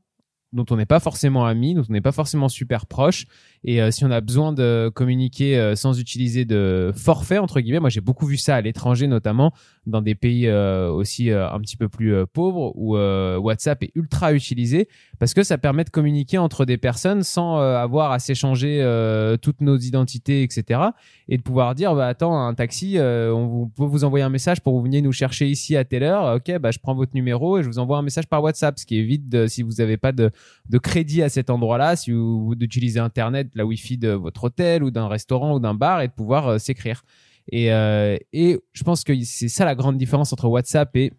dont 0.53 0.65
on 0.69 0.77
n'est 0.77 0.85
pas 0.85 0.99
forcément 0.99 1.45
amis, 1.45 1.73
dont 1.73 1.83
on 1.87 1.91
n'est 1.91 2.01
pas 2.01 2.11
forcément 2.11 2.49
super 2.49 2.85
proche. 2.85 3.25
Et 3.63 3.81
euh, 3.81 3.91
si 3.91 4.05
on 4.05 4.11
a 4.11 4.21
besoin 4.21 4.53
de 4.53 4.91
communiquer 4.93 5.57
euh, 5.57 5.75
sans 5.75 5.99
utiliser 5.99 6.45
de 6.45 6.91
forfait, 6.95 7.37
entre 7.37 7.59
guillemets, 7.59 7.79
moi 7.79 7.89
j'ai 7.89 8.01
beaucoup 8.01 8.25
vu 8.25 8.37
ça 8.37 8.55
à 8.55 8.61
l'étranger, 8.61 9.07
notamment 9.07 9.53
dans 9.85 10.01
des 10.01 10.15
pays 10.15 10.47
euh, 10.47 10.89
aussi 10.89 11.31
un 11.31 11.59
petit 11.59 11.77
peu 11.77 11.87
plus 11.87 12.13
pauvres, 12.33 12.73
où 12.75 12.97
WhatsApp 12.97 13.83
est 13.83 13.91
ultra 13.95 14.33
utilisé, 14.33 14.89
parce 15.19 15.33
que 15.33 15.43
ça 15.43 15.57
permet 15.57 15.83
de 15.83 15.89
communiquer 15.89 16.37
entre 16.37 16.65
des 16.65 16.77
personnes 16.77 17.23
sans 17.23 17.57
avoir 17.57 18.11
à 18.11 18.19
s'échanger 18.19 18.83
toutes 19.41 19.61
nos 19.61 19.77
identités, 19.77 20.43
etc. 20.43 20.81
Et 21.29 21.37
de 21.37 21.41
pouvoir 21.41 21.73
dire, 21.73 21.95
bah, 21.95 22.07
attends, 22.07 22.37
un 22.37 22.53
taxi, 22.53 22.97
on 22.99 23.47
vous, 23.47 23.67
peut 23.67 23.85
vous 23.85 24.03
envoyer 24.03 24.25
un 24.25 24.29
message 24.29 24.59
pour 24.59 24.73
que 24.73 24.77
vous 24.77 24.83
veniez 24.83 25.01
nous 25.01 25.13
chercher 25.13 25.47
ici 25.47 25.77
à 25.77 25.85
telle 25.85 26.03
heure. 26.03 26.35
Ok, 26.35 26.57
bah, 26.59 26.71
je 26.71 26.79
prends 26.79 26.95
votre 26.95 27.15
numéro 27.15 27.57
et 27.57 27.63
je 27.63 27.67
vous 27.67 27.79
envoie 27.79 27.97
un 27.97 28.01
message 28.01 28.27
par 28.27 28.43
WhatsApp, 28.43 28.77
ce 28.77 28.85
qui 28.85 28.97
évite 28.97 29.47
si 29.47 29.61
vous 29.61 29.73
n'avez 29.77 29.95
pas 29.95 30.11
de, 30.11 30.31
de 30.69 30.77
crédit 30.77 31.23
à 31.23 31.29
cet 31.29 31.49
endroit-là, 31.49 31.95
si 31.95 32.11
vous, 32.11 32.45
vous 32.45 32.55
d'utiliser 32.55 32.99
Internet, 32.99 33.46
la 33.53 33.65
Wi-Fi 33.65 33.97
de 33.97 34.09
votre 34.09 34.45
hôtel 34.45 34.83
ou 34.83 34.91
d'un 34.91 35.07
restaurant 35.07 35.55
ou 35.55 35.59
d'un 35.59 35.73
bar 35.73 36.01
et 36.01 36.07
de 36.07 36.13
pouvoir 36.13 36.47
euh, 36.47 36.57
s'écrire. 36.57 37.03
Et, 37.51 37.71
euh, 37.71 38.17
et 38.33 38.59
je 38.73 38.83
pense 38.83 39.03
que 39.03 39.13
c'est 39.23 39.47
ça 39.47 39.63
la 39.65 39.75
grande 39.75 39.97
différence 39.97 40.33
entre 40.33 40.47
WhatsApp 40.47 40.95
et 40.97 41.13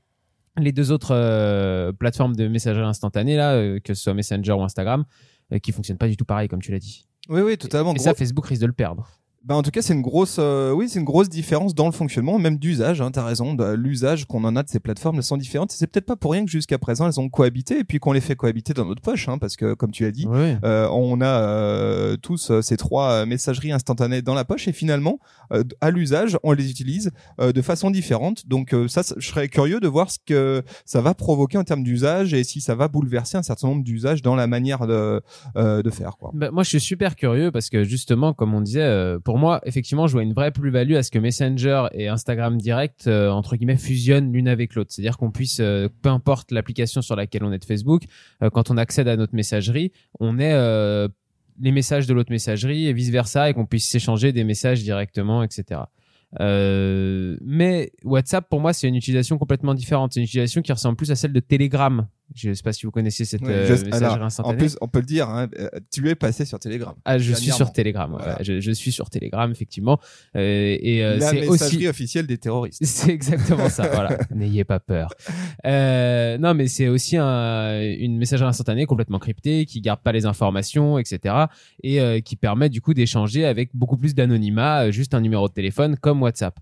les 0.58 0.72
deux 0.72 0.90
autres 0.92 1.14
euh, 1.14 1.92
plateformes 1.92 2.34
de 2.36 2.48
messagerie 2.48 2.84
instantanée, 2.84 3.36
là, 3.36 3.52
euh, 3.54 3.78
que 3.80 3.94
ce 3.94 4.02
soit 4.02 4.14
Messenger 4.14 4.52
ou 4.52 4.62
Instagram, 4.62 5.04
euh, 5.52 5.58
qui 5.58 5.72
fonctionnent 5.72 5.98
pas 5.98 6.08
du 6.08 6.16
tout 6.16 6.24
pareil, 6.24 6.48
comme 6.48 6.60
tu 6.60 6.72
l'as 6.72 6.78
dit. 6.80 7.06
Oui, 7.28 7.40
oui, 7.42 7.56
totalement. 7.56 7.92
Et 7.92 7.94
Gros- 7.94 8.04
ça, 8.04 8.14
Facebook 8.14 8.46
risque 8.46 8.62
de 8.62 8.66
le 8.66 8.72
perdre. 8.72 9.08
Bah, 9.44 9.54
en 9.54 9.62
tout 9.62 9.70
cas, 9.70 9.80
c'est 9.82 9.94
une 9.94 10.02
grosse, 10.02 10.36
euh, 10.40 10.72
oui, 10.72 10.88
c'est 10.88 10.98
une 10.98 11.04
grosse 11.04 11.28
différence 11.28 11.74
dans 11.74 11.86
le 11.86 11.92
fonctionnement, 11.92 12.38
même 12.38 12.58
d'usage. 12.58 13.00
Hein, 13.00 13.10
T'as 13.12 13.24
raison, 13.24 13.54
de- 13.54 13.72
l'usage 13.74 14.26
qu'on 14.26 14.44
en 14.44 14.56
a 14.56 14.62
de 14.62 14.68
ces 14.68 14.80
plateformes 14.80 15.16
elles 15.16 15.22
sont 15.22 15.36
différentes. 15.36 15.70
C'est 15.72 15.86
peut-être 15.86 16.06
pas 16.06 16.16
pour 16.16 16.32
rien 16.32 16.44
que 16.44 16.50
jusqu'à 16.50 16.76
présent 16.76 17.06
elles 17.06 17.18
ont 17.20 17.28
cohabité 17.28 17.78
et 17.78 17.84
puis 17.84 17.98
qu'on 17.98 18.12
les 18.12 18.20
fait 18.20 18.34
cohabiter 18.36 18.74
dans 18.74 18.84
notre 18.84 19.00
poche, 19.00 19.28
hein, 19.28 19.38
parce 19.38 19.56
que 19.56 19.74
comme 19.74 19.90
tu 19.92 20.02
l'as 20.02 20.10
dit, 20.10 20.26
Oui. 20.28 20.56
euh, 20.64 20.88
on 20.90 21.20
a 21.20 21.26
euh, 21.26 22.16
tous 22.16 22.50
euh, 22.50 22.62
ces 22.62 22.76
trois 22.76 23.10
euh, 23.12 23.26
messageries 23.26 23.72
instantanées 23.72 24.22
dans 24.22 24.34
la 24.34 24.44
poche 24.44 24.66
et 24.68 24.72
finalement, 24.72 25.18
euh, 25.52 25.62
à 25.80 25.90
l'usage, 25.90 26.36
on 26.42 26.52
les 26.52 26.68
utilise 26.70 27.10
euh, 27.40 27.52
de 27.52 27.62
façon 27.62 27.90
différente. 27.90 28.46
Donc 28.48 28.74
euh, 28.74 28.88
ça, 28.88 29.02
je 29.16 29.26
serais 29.26 29.48
curieux 29.48 29.80
de 29.80 29.88
voir 29.88 30.10
ce 30.10 30.18
que 30.26 30.62
ça 30.84 31.00
va 31.00 31.14
provoquer 31.14 31.58
en 31.58 31.64
termes 31.64 31.84
d'usage 31.84 32.34
et 32.34 32.42
si 32.44 32.60
ça 32.60 32.74
va 32.74 32.88
bouleverser 32.88 33.38
un 33.38 33.42
certain 33.42 33.68
nombre 33.68 33.84
d'usages 33.84 34.20
dans 34.20 34.34
la 34.34 34.46
manière 34.48 34.86
de, 34.86 35.22
euh, 35.56 35.82
de 35.82 35.90
faire. 35.90 36.16
Quoi. 36.18 36.32
Bah, 36.34 36.50
moi, 36.50 36.64
je 36.64 36.70
suis 36.70 36.80
super 36.80 37.14
curieux 37.16 37.50
parce 37.52 37.70
que 37.70 37.84
justement, 37.84 38.34
comme 38.34 38.52
on 38.52 38.60
disait, 38.60 38.82
euh, 38.82 39.18
moi, 39.38 39.60
effectivement, 39.64 40.06
je 40.06 40.12
vois 40.12 40.22
une 40.22 40.32
vraie 40.32 40.50
plus-value 40.50 40.94
à 40.94 41.02
ce 41.02 41.10
que 41.10 41.18
Messenger 41.18 41.86
et 41.92 42.08
Instagram 42.08 42.58
Direct, 42.58 43.06
euh, 43.06 43.30
entre 43.30 43.56
guillemets, 43.56 43.76
fusionnent 43.76 44.32
l'une 44.32 44.48
avec 44.48 44.74
l'autre. 44.74 44.92
C'est-à-dire 44.92 45.16
qu'on 45.16 45.30
puisse, 45.30 45.60
euh, 45.60 45.88
peu 46.02 46.08
importe 46.08 46.52
l'application 46.52 47.02
sur 47.02 47.16
laquelle 47.16 47.44
on 47.44 47.52
est 47.52 47.58
de 47.58 47.64
Facebook, 47.64 48.04
euh, 48.42 48.50
quand 48.50 48.70
on 48.70 48.76
accède 48.76 49.08
à 49.08 49.16
notre 49.16 49.34
messagerie, 49.34 49.92
on 50.20 50.38
euh, 50.38 51.08
les 51.60 51.72
messages 51.72 52.06
de 52.06 52.14
l'autre 52.14 52.30
messagerie 52.30 52.86
et 52.86 52.92
vice-versa 52.92 53.50
et 53.50 53.54
qu'on 53.54 53.66
puisse 53.66 53.88
s'échanger 53.88 54.32
des 54.32 54.44
messages 54.44 54.82
directement, 54.82 55.42
etc. 55.42 55.80
Mais 56.40 57.90
WhatsApp, 58.04 58.48
pour 58.48 58.60
moi, 58.60 58.72
c'est 58.72 58.86
une 58.86 58.94
utilisation 58.94 59.38
complètement 59.38 59.74
différente. 59.74 60.12
C'est 60.12 60.20
une 60.20 60.26
utilisation 60.26 60.62
qui 60.62 60.70
ressemble 60.72 60.96
plus 60.96 61.10
à 61.10 61.16
celle 61.16 61.32
de 61.32 61.40
Telegram. 61.40 62.06
Je 62.34 62.52
sais 62.52 62.62
pas 62.62 62.72
si 62.74 62.84
vous 62.84 62.92
connaissez 62.92 63.24
cette 63.24 63.40
Ouais, 63.40 63.48
euh, 63.52 63.66
je- 63.66 63.84
messagerie 63.86 64.04
alors, 64.04 64.22
En 64.22 64.26
instantanée. 64.26 64.58
plus, 64.58 64.76
on 64.82 64.88
peut 64.88 65.00
le 65.00 65.06
dire, 65.06 65.28
hein, 65.30 65.48
euh, 65.58 65.68
tu 65.90 66.06
es 66.08 66.14
passé 66.14 66.44
sur 66.44 66.58
Telegram. 66.58 66.94
Ah, 67.04 67.18
je 67.18 67.32
suis 67.32 67.50
sur 67.50 67.72
Telegram. 67.72 68.10
Voilà. 68.10 68.36
Je, 68.42 68.60
je 68.60 68.70
suis 68.70 68.92
sur 68.92 69.08
Telegram, 69.08 69.50
effectivement. 69.50 69.98
Euh, 70.36 70.76
et 70.80 71.02
euh, 71.04 71.18
c'est 71.20 71.40
messagerie 71.40 71.48
aussi. 71.48 71.88
officielle 71.88 72.26
des 72.26 72.36
terroristes. 72.38 72.80
C'est 72.84 73.10
exactement 73.10 73.68
ça. 73.70 73.88
Voilà. 73.88 74.18
N'ayez 74.34 74.64
pas 74.64 74.78
peur. 74.78 75.08
Euh, 75.66 76.36
non, 76.38 76.54
mais 76.54 76.68
c'est 76.68 76.88
aussi 76.88 77.16
un- 77.16 77.80
une 77.80 78.18
messagerie 78.18 78.48
instantanée 78.48 78.86
complètement 78.86 79.18
cryptée 79.18 79.64
qui 79.66 79.80
garde 79.80 80.00
pas 80.00 80.12
les 80.12 80.26
informations, 80.26 80.98
etc. 80.98 81.34
Et 81.82 82.00
euh, 82.00 82.20
qui 82.20 82.36
permet 82.36 82.68
du 82.68 82.80
coup 82.80 82.94
d'échanger 82.94 83.44
avec 83.46 83.70
beaucoup 83.74 83.96
plus 83.96 84.14
d'anonymat, 84.14 84.90
juste 84.90 85.14
un 85.14 85.20
numéro 85.20 85.48
de 85.48 85.52
téléphone 85.54 85.96
comme 85.96 86.22
WhatsApp. 86.22 86.58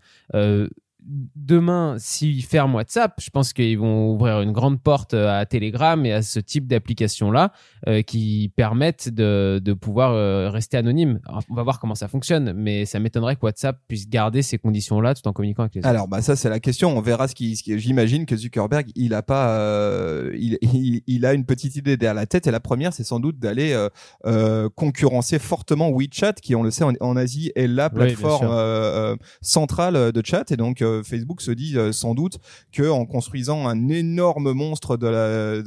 Euh, 1.09 1.13
demain, 1.37 1.97
s'ils 1.99 2.43
ferment 2.45 2.77
WhatsApp, 2.77 3.15
je 3.21 3.31
pense 3.31 3.53
qu'ils 3.53 3.79
vont 3.79 4.11
ouvrir 4.13 4.41
une 4.41 4.53
grande 4.53 4.81
porte 4.81 5.15
à 5.15 5.47
Telegram 5.47 6.05
et 6.05 6.13
à 6.13 6.23
ce 6.23 6.41
type 6.41 6.67
d'application-là 6.67 7.53
euh, 7.89 8.03
qui 8.03 8.53
permettent 8.57 9.09
de, 9.09 9.61
de 9.63 9.73
pouvoir 9.73 10.13
euh, 10.13 10.51
rester 10.51 10.77
anonyme. 10.77 11.21
Alors, 11.29 11.43
on 11.51 11.55
va 11.55 11.63
voir 11.63 11.79
comment 11.81 11.95
ça 11.95 12.09
fonctionne, 12.09 12.53
mais 12.55 12.85
ça 12.87 12.99
m'étonnerait 13.01 13.37
que 13.37 13.43
WhatsApp 13.43 13.79
puisse 13.89 14.09
garder 14.09 14.43
ces 14.43 14.59
conditions-là 14.59 15.15
tout 15.15 15.27
en 15.29 15.33
communiquant 15.33 15.63
avec 15.63 15.75
les 15.75 15.81
autres. 15.81 15.89
Alors 15.89 16.09
bah 16.09 16.23
ça 16.23 16.37
c'est 16.37 16.49
la 16.49 16.61
question. 16.61 16.97
On 16.97 17.01
verra 17.01 17.29
ce 17.29 17.35
qui. 17.35 17.55
qui- 17.55 17.79
J'imagine 17.79 18.27
que 18.27 18.37
Zuckerberg 18.37 18.89
il 18.97 19.15
a 19.15 19.23
pas. 19.23 19.51
euh, 19.59 20.33
il, 20.39 20.59
il, 20.63 21.03
il 21.07 21.27
a 21.27 21.33
une 21.35 21.45
petite 21.45 21.77
idée 21.77 21.97
derrière 21.97 22.15
la 22.15 22.27
tête 22.27 22.47
et 22.47 22.51
la 22.51 22.61
première 22.61 22.93
c'est 22.93 23.05
sans 23.05 23.21
doute 23.21 23.39
d'aller 23.39 23.73
euh, 23.73 23.89
euh, 24.27 24.69
concurrencer 24.75 25.39
fortement 25.39 25.91
WeChat 25.91 26.35
qui 26.35 26.55
on 26.55 26.63
le 26.63 26.71
sait 26.71 26.85
en, 26.85 26.93
en 27.01 27.17
Asie 27.17 27.53
est 27.55 27.67
la 27.67 27.91
plateforme 27.91 28.47
euh, 28.51 29.13
euh, 29.13 29.17
centrale 29.41 30.13
de 30.13 30.23
chat 30.25 30.51
et 30.51 30.57
donc 30.57 30.83
euh, 30.97 31.03
Facebook 31.03 31.41
se 31.41 31.51
dit 31.51 31.77
euh, 31.77 31.93
sans 31.93 32.15
doute 32.15 32.39
que 32.73 32.89
en 32.89 33.07
construisant 33.07 33.67
un 33.67 33.89
énorme 33.89 34.53
monstre 34.53 34.97
de 34.97 35.63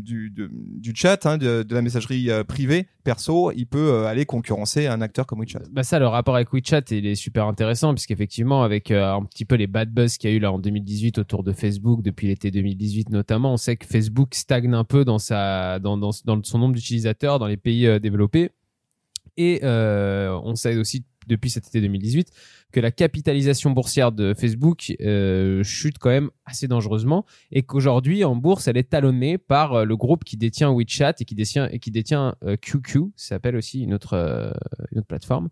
du, 0.00 0.92
chat 0.94 1.26
hein, 1.26 1.38
de, 1.38 1.66
la 1.70 1.82
messagerie 1.82 2.30
euh, 2.30 2.44
privée 2.44 2.88
perso 3.04 3.52
il 3.52 3.66
peut 3.66 4.06
aller 4.06 4.26
concurrencer 4.26 4.86
un 4.86 5.00
acteur 5.00 5.26
comme 5.26 5.40
WeChat. 5.40 5.62
Bah 5.72 5.82
ça, 5.82 5.98
le 5.98 6.06
rapport 6.06 6.34
avec 6.34 6.52
WeChat, 6.52 6.82
il 6.90 7.06
est 7.06 7.14
super 7.14 7.46
intéressant 7.46 7.94
puisqu'effectivement, 7.94 8.62
avec 8.62 8.90
un 8.90 9.24
petit 9.24 9.44
peu 9.44 9.54
les 9.54 9.66
bad 9.66 9.90
buzz 9.90 10.18
qu'il 10.18 10.30
y 10.30 10.32
a 10.32 10.36
eu 10.36 10.40
là 10.40 10.52
en 10.52 10.58
2018 10.58 11.18
autour 11.18 11.42
de 11.42 11.52
Facebook, 11.52 12.02
depuis 12.02 12.26
l'été 12.26 12.50
2018 12.50 13.10
notamment, 13.10 13.54
on 13.54 13.56
sait 13.56 13.76
que 13.76 13.86
Facebook 13.86 14.34
stagne 14.34 14.74
un 14.74 14.84
peu 14.84 15.04
dans 15.06 15.18
sa, 15.18 15.78
dans, 15.78 16.12
son 16.12 16.58
nombre 16.58 16.74
d'utilisateurs 16.74 17.38
dans 17.38 17.46
les 17.46 17.56
pays 17.56 17.98
développés. 18.00 18.50
Et 19.38 19.60
on 19.64 20.54
sait 20.54 20.76
aussi 20.76 21.04
depuis 21.28 21.50
cet 21.50 21.66
été 21.68 21.80
2018 21.80 22.30
que 22.72 22.80
la 22.80 22.90
capitalisation 22.90 23.70
boursière 23.70 24.12
de 24.12 24.34
Facebook 24.34 24.92
euh, 25.00 25.62
chute 25.62 25.98
quand 25.98 26.10
même 26.10 26.30
assez 26.44 26.68
dangereusement 26.68 27.24
et 27.50 27.62
qu'aujourd'hui 27.62 28.24
en 28.24 28.36
bourse 28.36 28.68
elle 28.68 28.76
est 28.76 28.90
talonnée 28.90 29.38
par 29.38 29.72
euh, 29.74 29.84
le 29.84 29.96
groupe 29.96 30.24
qui 30.24 30.36
détient 30.36 30.70
WeChat 30.70 31.14
et 31.20 31.24
qui 31.24 31.34
détient 31.34 31.68
et 31.68 31.78
qui 31.78 31.90
détient 31.90 32.34
euh, 32.44 32.56
QQ, 32.56 33.12
ça 33.16 33.28
s'appelle 33.28 33.56
aussi 33.56 33.82
une 33.82 33.94
autre 33.94 34.14
euh, 34.14 34.50
une 34.92 34.98
autre 34.98 35.06
plateforme. 35.06 35.48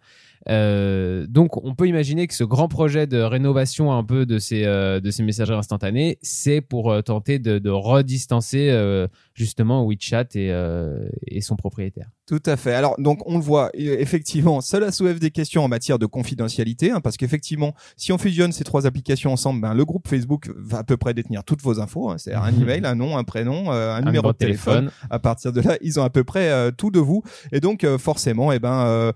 Euh, 0.48 1.26
donc 1.28 1.62
on 1.64 1.74
peut 1.74 1.88
imaginer 1.88 2.26
que 2.26 2.34
ce 2.34 2.44
grand 2.44 2.68
projet 2.68 3.06
de 3.06 3.18
rénovation 3.18 3.92
un 3.92 4.04
peu 4.04 4.26
de 4.26 4.38
ces 4.38 4.64
euh, 4.64 5.00
de 5.00 5.10
ces 5.10 5.22
messageries 5.22 5.58
instantanées, 5.58 6.18
c'est 6.22 6.60
pour 6.60 6.90
euh, 6.90 7.02
tenter 7.02 7.38
de, 7.38 7.58
de 7.58 7.70
redistancer 7.70 8.68
euh, 8.70 9.08
justement 9.34 9.84
WeChat 9.84 10.26
et, 10.34 10.50
euh, 10.50 11.08
et 11.26 11.40
son 11.40 11.56
propriétaire. 11.56 12.08
Tout 12.26 12.42
à 12.46 12.56
fait. 12.56 12.74
Alors 12.74 12.96
donc 12.98 13.26
on 13.26 13.38
le 13.38 13.44
voit 13.44 13.70
effectivement, 13.74 14.60
cela 14.60 14.92
soulève 14.92 15.18
des 15.18 15.30
questions 15.30 15.64
en 15.64 15.68
matière 15.68 15.98
de 15.98 16.06
confidentialité, 16.06 16.90
hein, 16.90 17.00
parce 17.00 17.16
qu'effectivement, 17.16 17.74
si 17.96 18.12
on 18.12 18.18
fusionne 18.18 18.52
ces 18.52 18.64
trois 18.64 18.86
applications 18.86 19.32
ensemble, 19.32 19.60
ben 19.60 19.74
le 19.74 19.84
groupe 19.84 20.08
Facebook 20.08 20.50
va 20.56 20.78
à 20.78 20.84
peu 20.84 20.96
près 20.96 21.14
détenir 21.14 21.44
toutes 21.44 21.62
vos 21.62 21.80
infos, 21.80 22.10
hein, 22.10 22.18
c'est-à-dire 22.18 22.44
un 22.44 22.52
email, 22.62 22.84
un 22.86 22.94
nom, 22.94 23.16
un 23.16 23.24
prénom, 23.24 23.72
euh, 23.72 23.94
un, 23.94 24.02
numéro 24.02 24.32
de 24.32 24.36
téléphone. 24.36 24.90
À 25.10 25.18
partir 25.18 25.52
de 25.52 25.60
là, 25.60 25.76
ils 25.80 25.98
ont 26.00 26.04
à 26.04 26.10
peu 26.10 26.24
près 26.24 26.72
tout 26.72 26.90
de 26.90 27.00
vous, 27.00 27.22
et 27.52 27.60
donc 27.60 27.86
forcément, 27.98 28.52
eh 28.52 28.58
ben, 28.58 29.12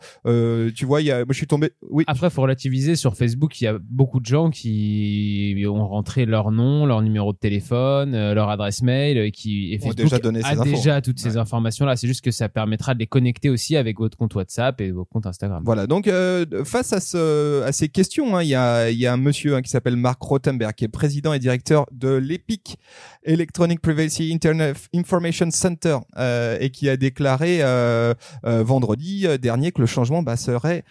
tu 0.74 0.84
vois, 0.84 1.00
il 1.00 1.06
y 1.06 1.10
a, 1.10 1.19
moi 1.24 1.32
je 1.32 1.36
suis 1.36 1.46
tombé, 1.46 1.70
oui, 1.88 2.04
Après, 2.06 2.30
faut 2.30 2.42
relativiser 2.42 2.96
sur 2.96 3.16
Facebook. 3.16 3.60
Il 3.60 3.64
y 3.64 3.66
a 3.66 3.78
beaucoup 3.80 4.20
de 4.20 4.26
gens 4.26 4.50
qui 4.50 5.64
ont 5.66 5.86
rentré 5.86 6.26
leur 6.26 6.50
nom, 6.50 6.86
leur 6.86 7.02
numéro 7.02 7.32
de 7.32 7.38
téléphone, 7.38 8.14
euh, 8.14 8.34
leur 8.34 8.48
adresse 8.48 8.82
mail, 8.82 9.18
et 9.18 9.32
qui 9.32 9.72
et 9.72 9.76
Ont 9.76 9.88
Facebook 9.88 10.04
déjà 10.04 10.18
donné 10.18 10.40
a 10.44 10.56
déjà 10.56 11.00
toutes 11.00 11.18
ces 11.18 11.36
informations-là. 11.36 11.96
C'est 11.96 12.06
juste 12.06 12.24
que 12.24 12.30
ça 12.30 12.48
permettra 12.48 12.94
de 12.94 12.98
les 13.00 13.06
connecter 13.06 13.50
aussi 13.50 13.76
avec 13.76 13.98
votre 13.98 14.16
compte 14.16 14.34
WhatsApp 14.34 14.80
et 14.80 14.90
vos 14.90 15.04
comptes 15.04 15.26
Instagram. 15.26 15.62
Voilà, 15.64 15.86
donc 15.86 16.08
euh, 16.08 16.44
face 16.64 16.92
à, 16.92 17.00
ce, 17.00 17.62
à 17.62 17.72
ces 17.72 17.88
questions, 17.88 18.36
hein, 18.36 18.42
il 18.42 18.48
y, 18.48 18.54
a, 18.54 18.90
il 18.90 18.98
y 18.98 19.06
a 19.06 19.12
un 19.12 19.16
monsieur 19.16 19.56
hein, 19.56 19.62
qui 19.62 19.70
s'appelle 19.70 19.96
Mark 19.96 20.20
Rothenberg, 20.22 20.74
qui 20.74 20.84
est 20.84 20.88
président 20.88 21.32
et 21.32 21.38
directeur 21.38 21.86
de 21.92 22.08
l'EPIC, 22.08 22.78
Electronic 23.24 23.80
Privacy 23.80 24.32
Internet 24.32 24.76
Information 24.94 25.50
Center, 25.50 25.98
euh, 26.16 26.58
et 26.60 26.70
qui 26.70 26.88
a 26.88 26.96
déclaré 26.96 27.58
euh, 27.62 28.14
euh, 28.44 28.62
vendredi 28.62 29.26
euh, 29.26 29.38
dernier 29.38 29.72
que 29.72 29.80
le 29.80 29.86
changement 29.86 30.22
bah, 30.22 30.36
serait 30.36 30.84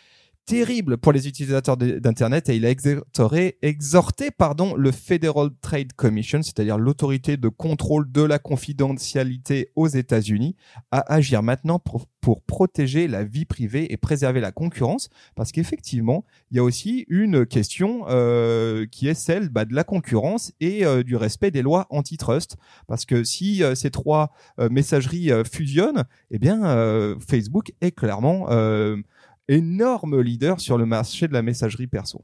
terrible 0.50 0.98
pour 0.98 1.12
les 1.12 1.28
utilisateurs 1.28 1.78
d'internet 1.78 2.50
et 2.50 2.56
il 2.56 2.66
a 2.66 2.72
exhorté, 2.72 3.60
exhorté 3.62 4.32
pardon 4.32 4.76
le 4.76 4.92
Federal 4.92 5.50
Trade 5.62 5.94
Commission, 5.94 6.42
c'est-à-dire 6.42 6.80
l'autorité 6.80 7.38
de 7.38 7.50
contrôle 7.50 8.12
de 8.12 8.24
la 8.24 8.40
confidentialité 8.40 9.70
aux 9.76 9.88
États-Unis, 9.88 10.56
à 10.90 11.14
agir 11.14 11.44
maintenant 11.44 11.78
pour, 11.78 12.08
protéger 12.46 13.08
la 13.08 13.24
vie 13.24 13.46
privée 13.46 13.92
et 13.92 13.98
préserver 13.98 14.40
la 14.40 14.52
concurrence, 14.52 15.10
parce 15.36 15.52
qu'effectivement, 15.52 16.26
il 16.52 16.58
y 16.58 16.60
a 16.60 16.64
aussi 16.64 17.06
une 17.08 17.46
question 17.46 18.06
euh, 18.08 18.86
qui 18.86 19.08
est 19.08 19.16
celle 19.16 19.50
bah, 19.50 19.66
de 19.66 19.74
la 19.74 19.84
concurrence 19.84 20.52
et 20.60 20.86
euh, 20.86 21.02
du 21.02 21.16
respect 21.16 21.50
des 21.50 21.64
lois 21.64 21.88
antitrust, 21.90 22.58
parce 22.88 23.06
que 23.06 23.24
si 23.24 23.64
euh, 23.64 23.74
ces 23.74 23.90
trois 23.90 24.32
euh, 24.60 24.70
messageries 24.70 25.32
fusionnent, 25.52 26.04
eh 26.30 26.38
bien 26.38 26.60
Facebook 27.28 27.72
est 27.82 27.92
clairement 27.92 28.48
énorme 29.50 30.22
leader 30.22 30.60
sur 30.60 30.78
le 30.78 30.86
marché 30.86 31.28
de 31.28 31.34
la 31.34 31.42
messagerie 31.42 31.88
perso. 31.88 32.24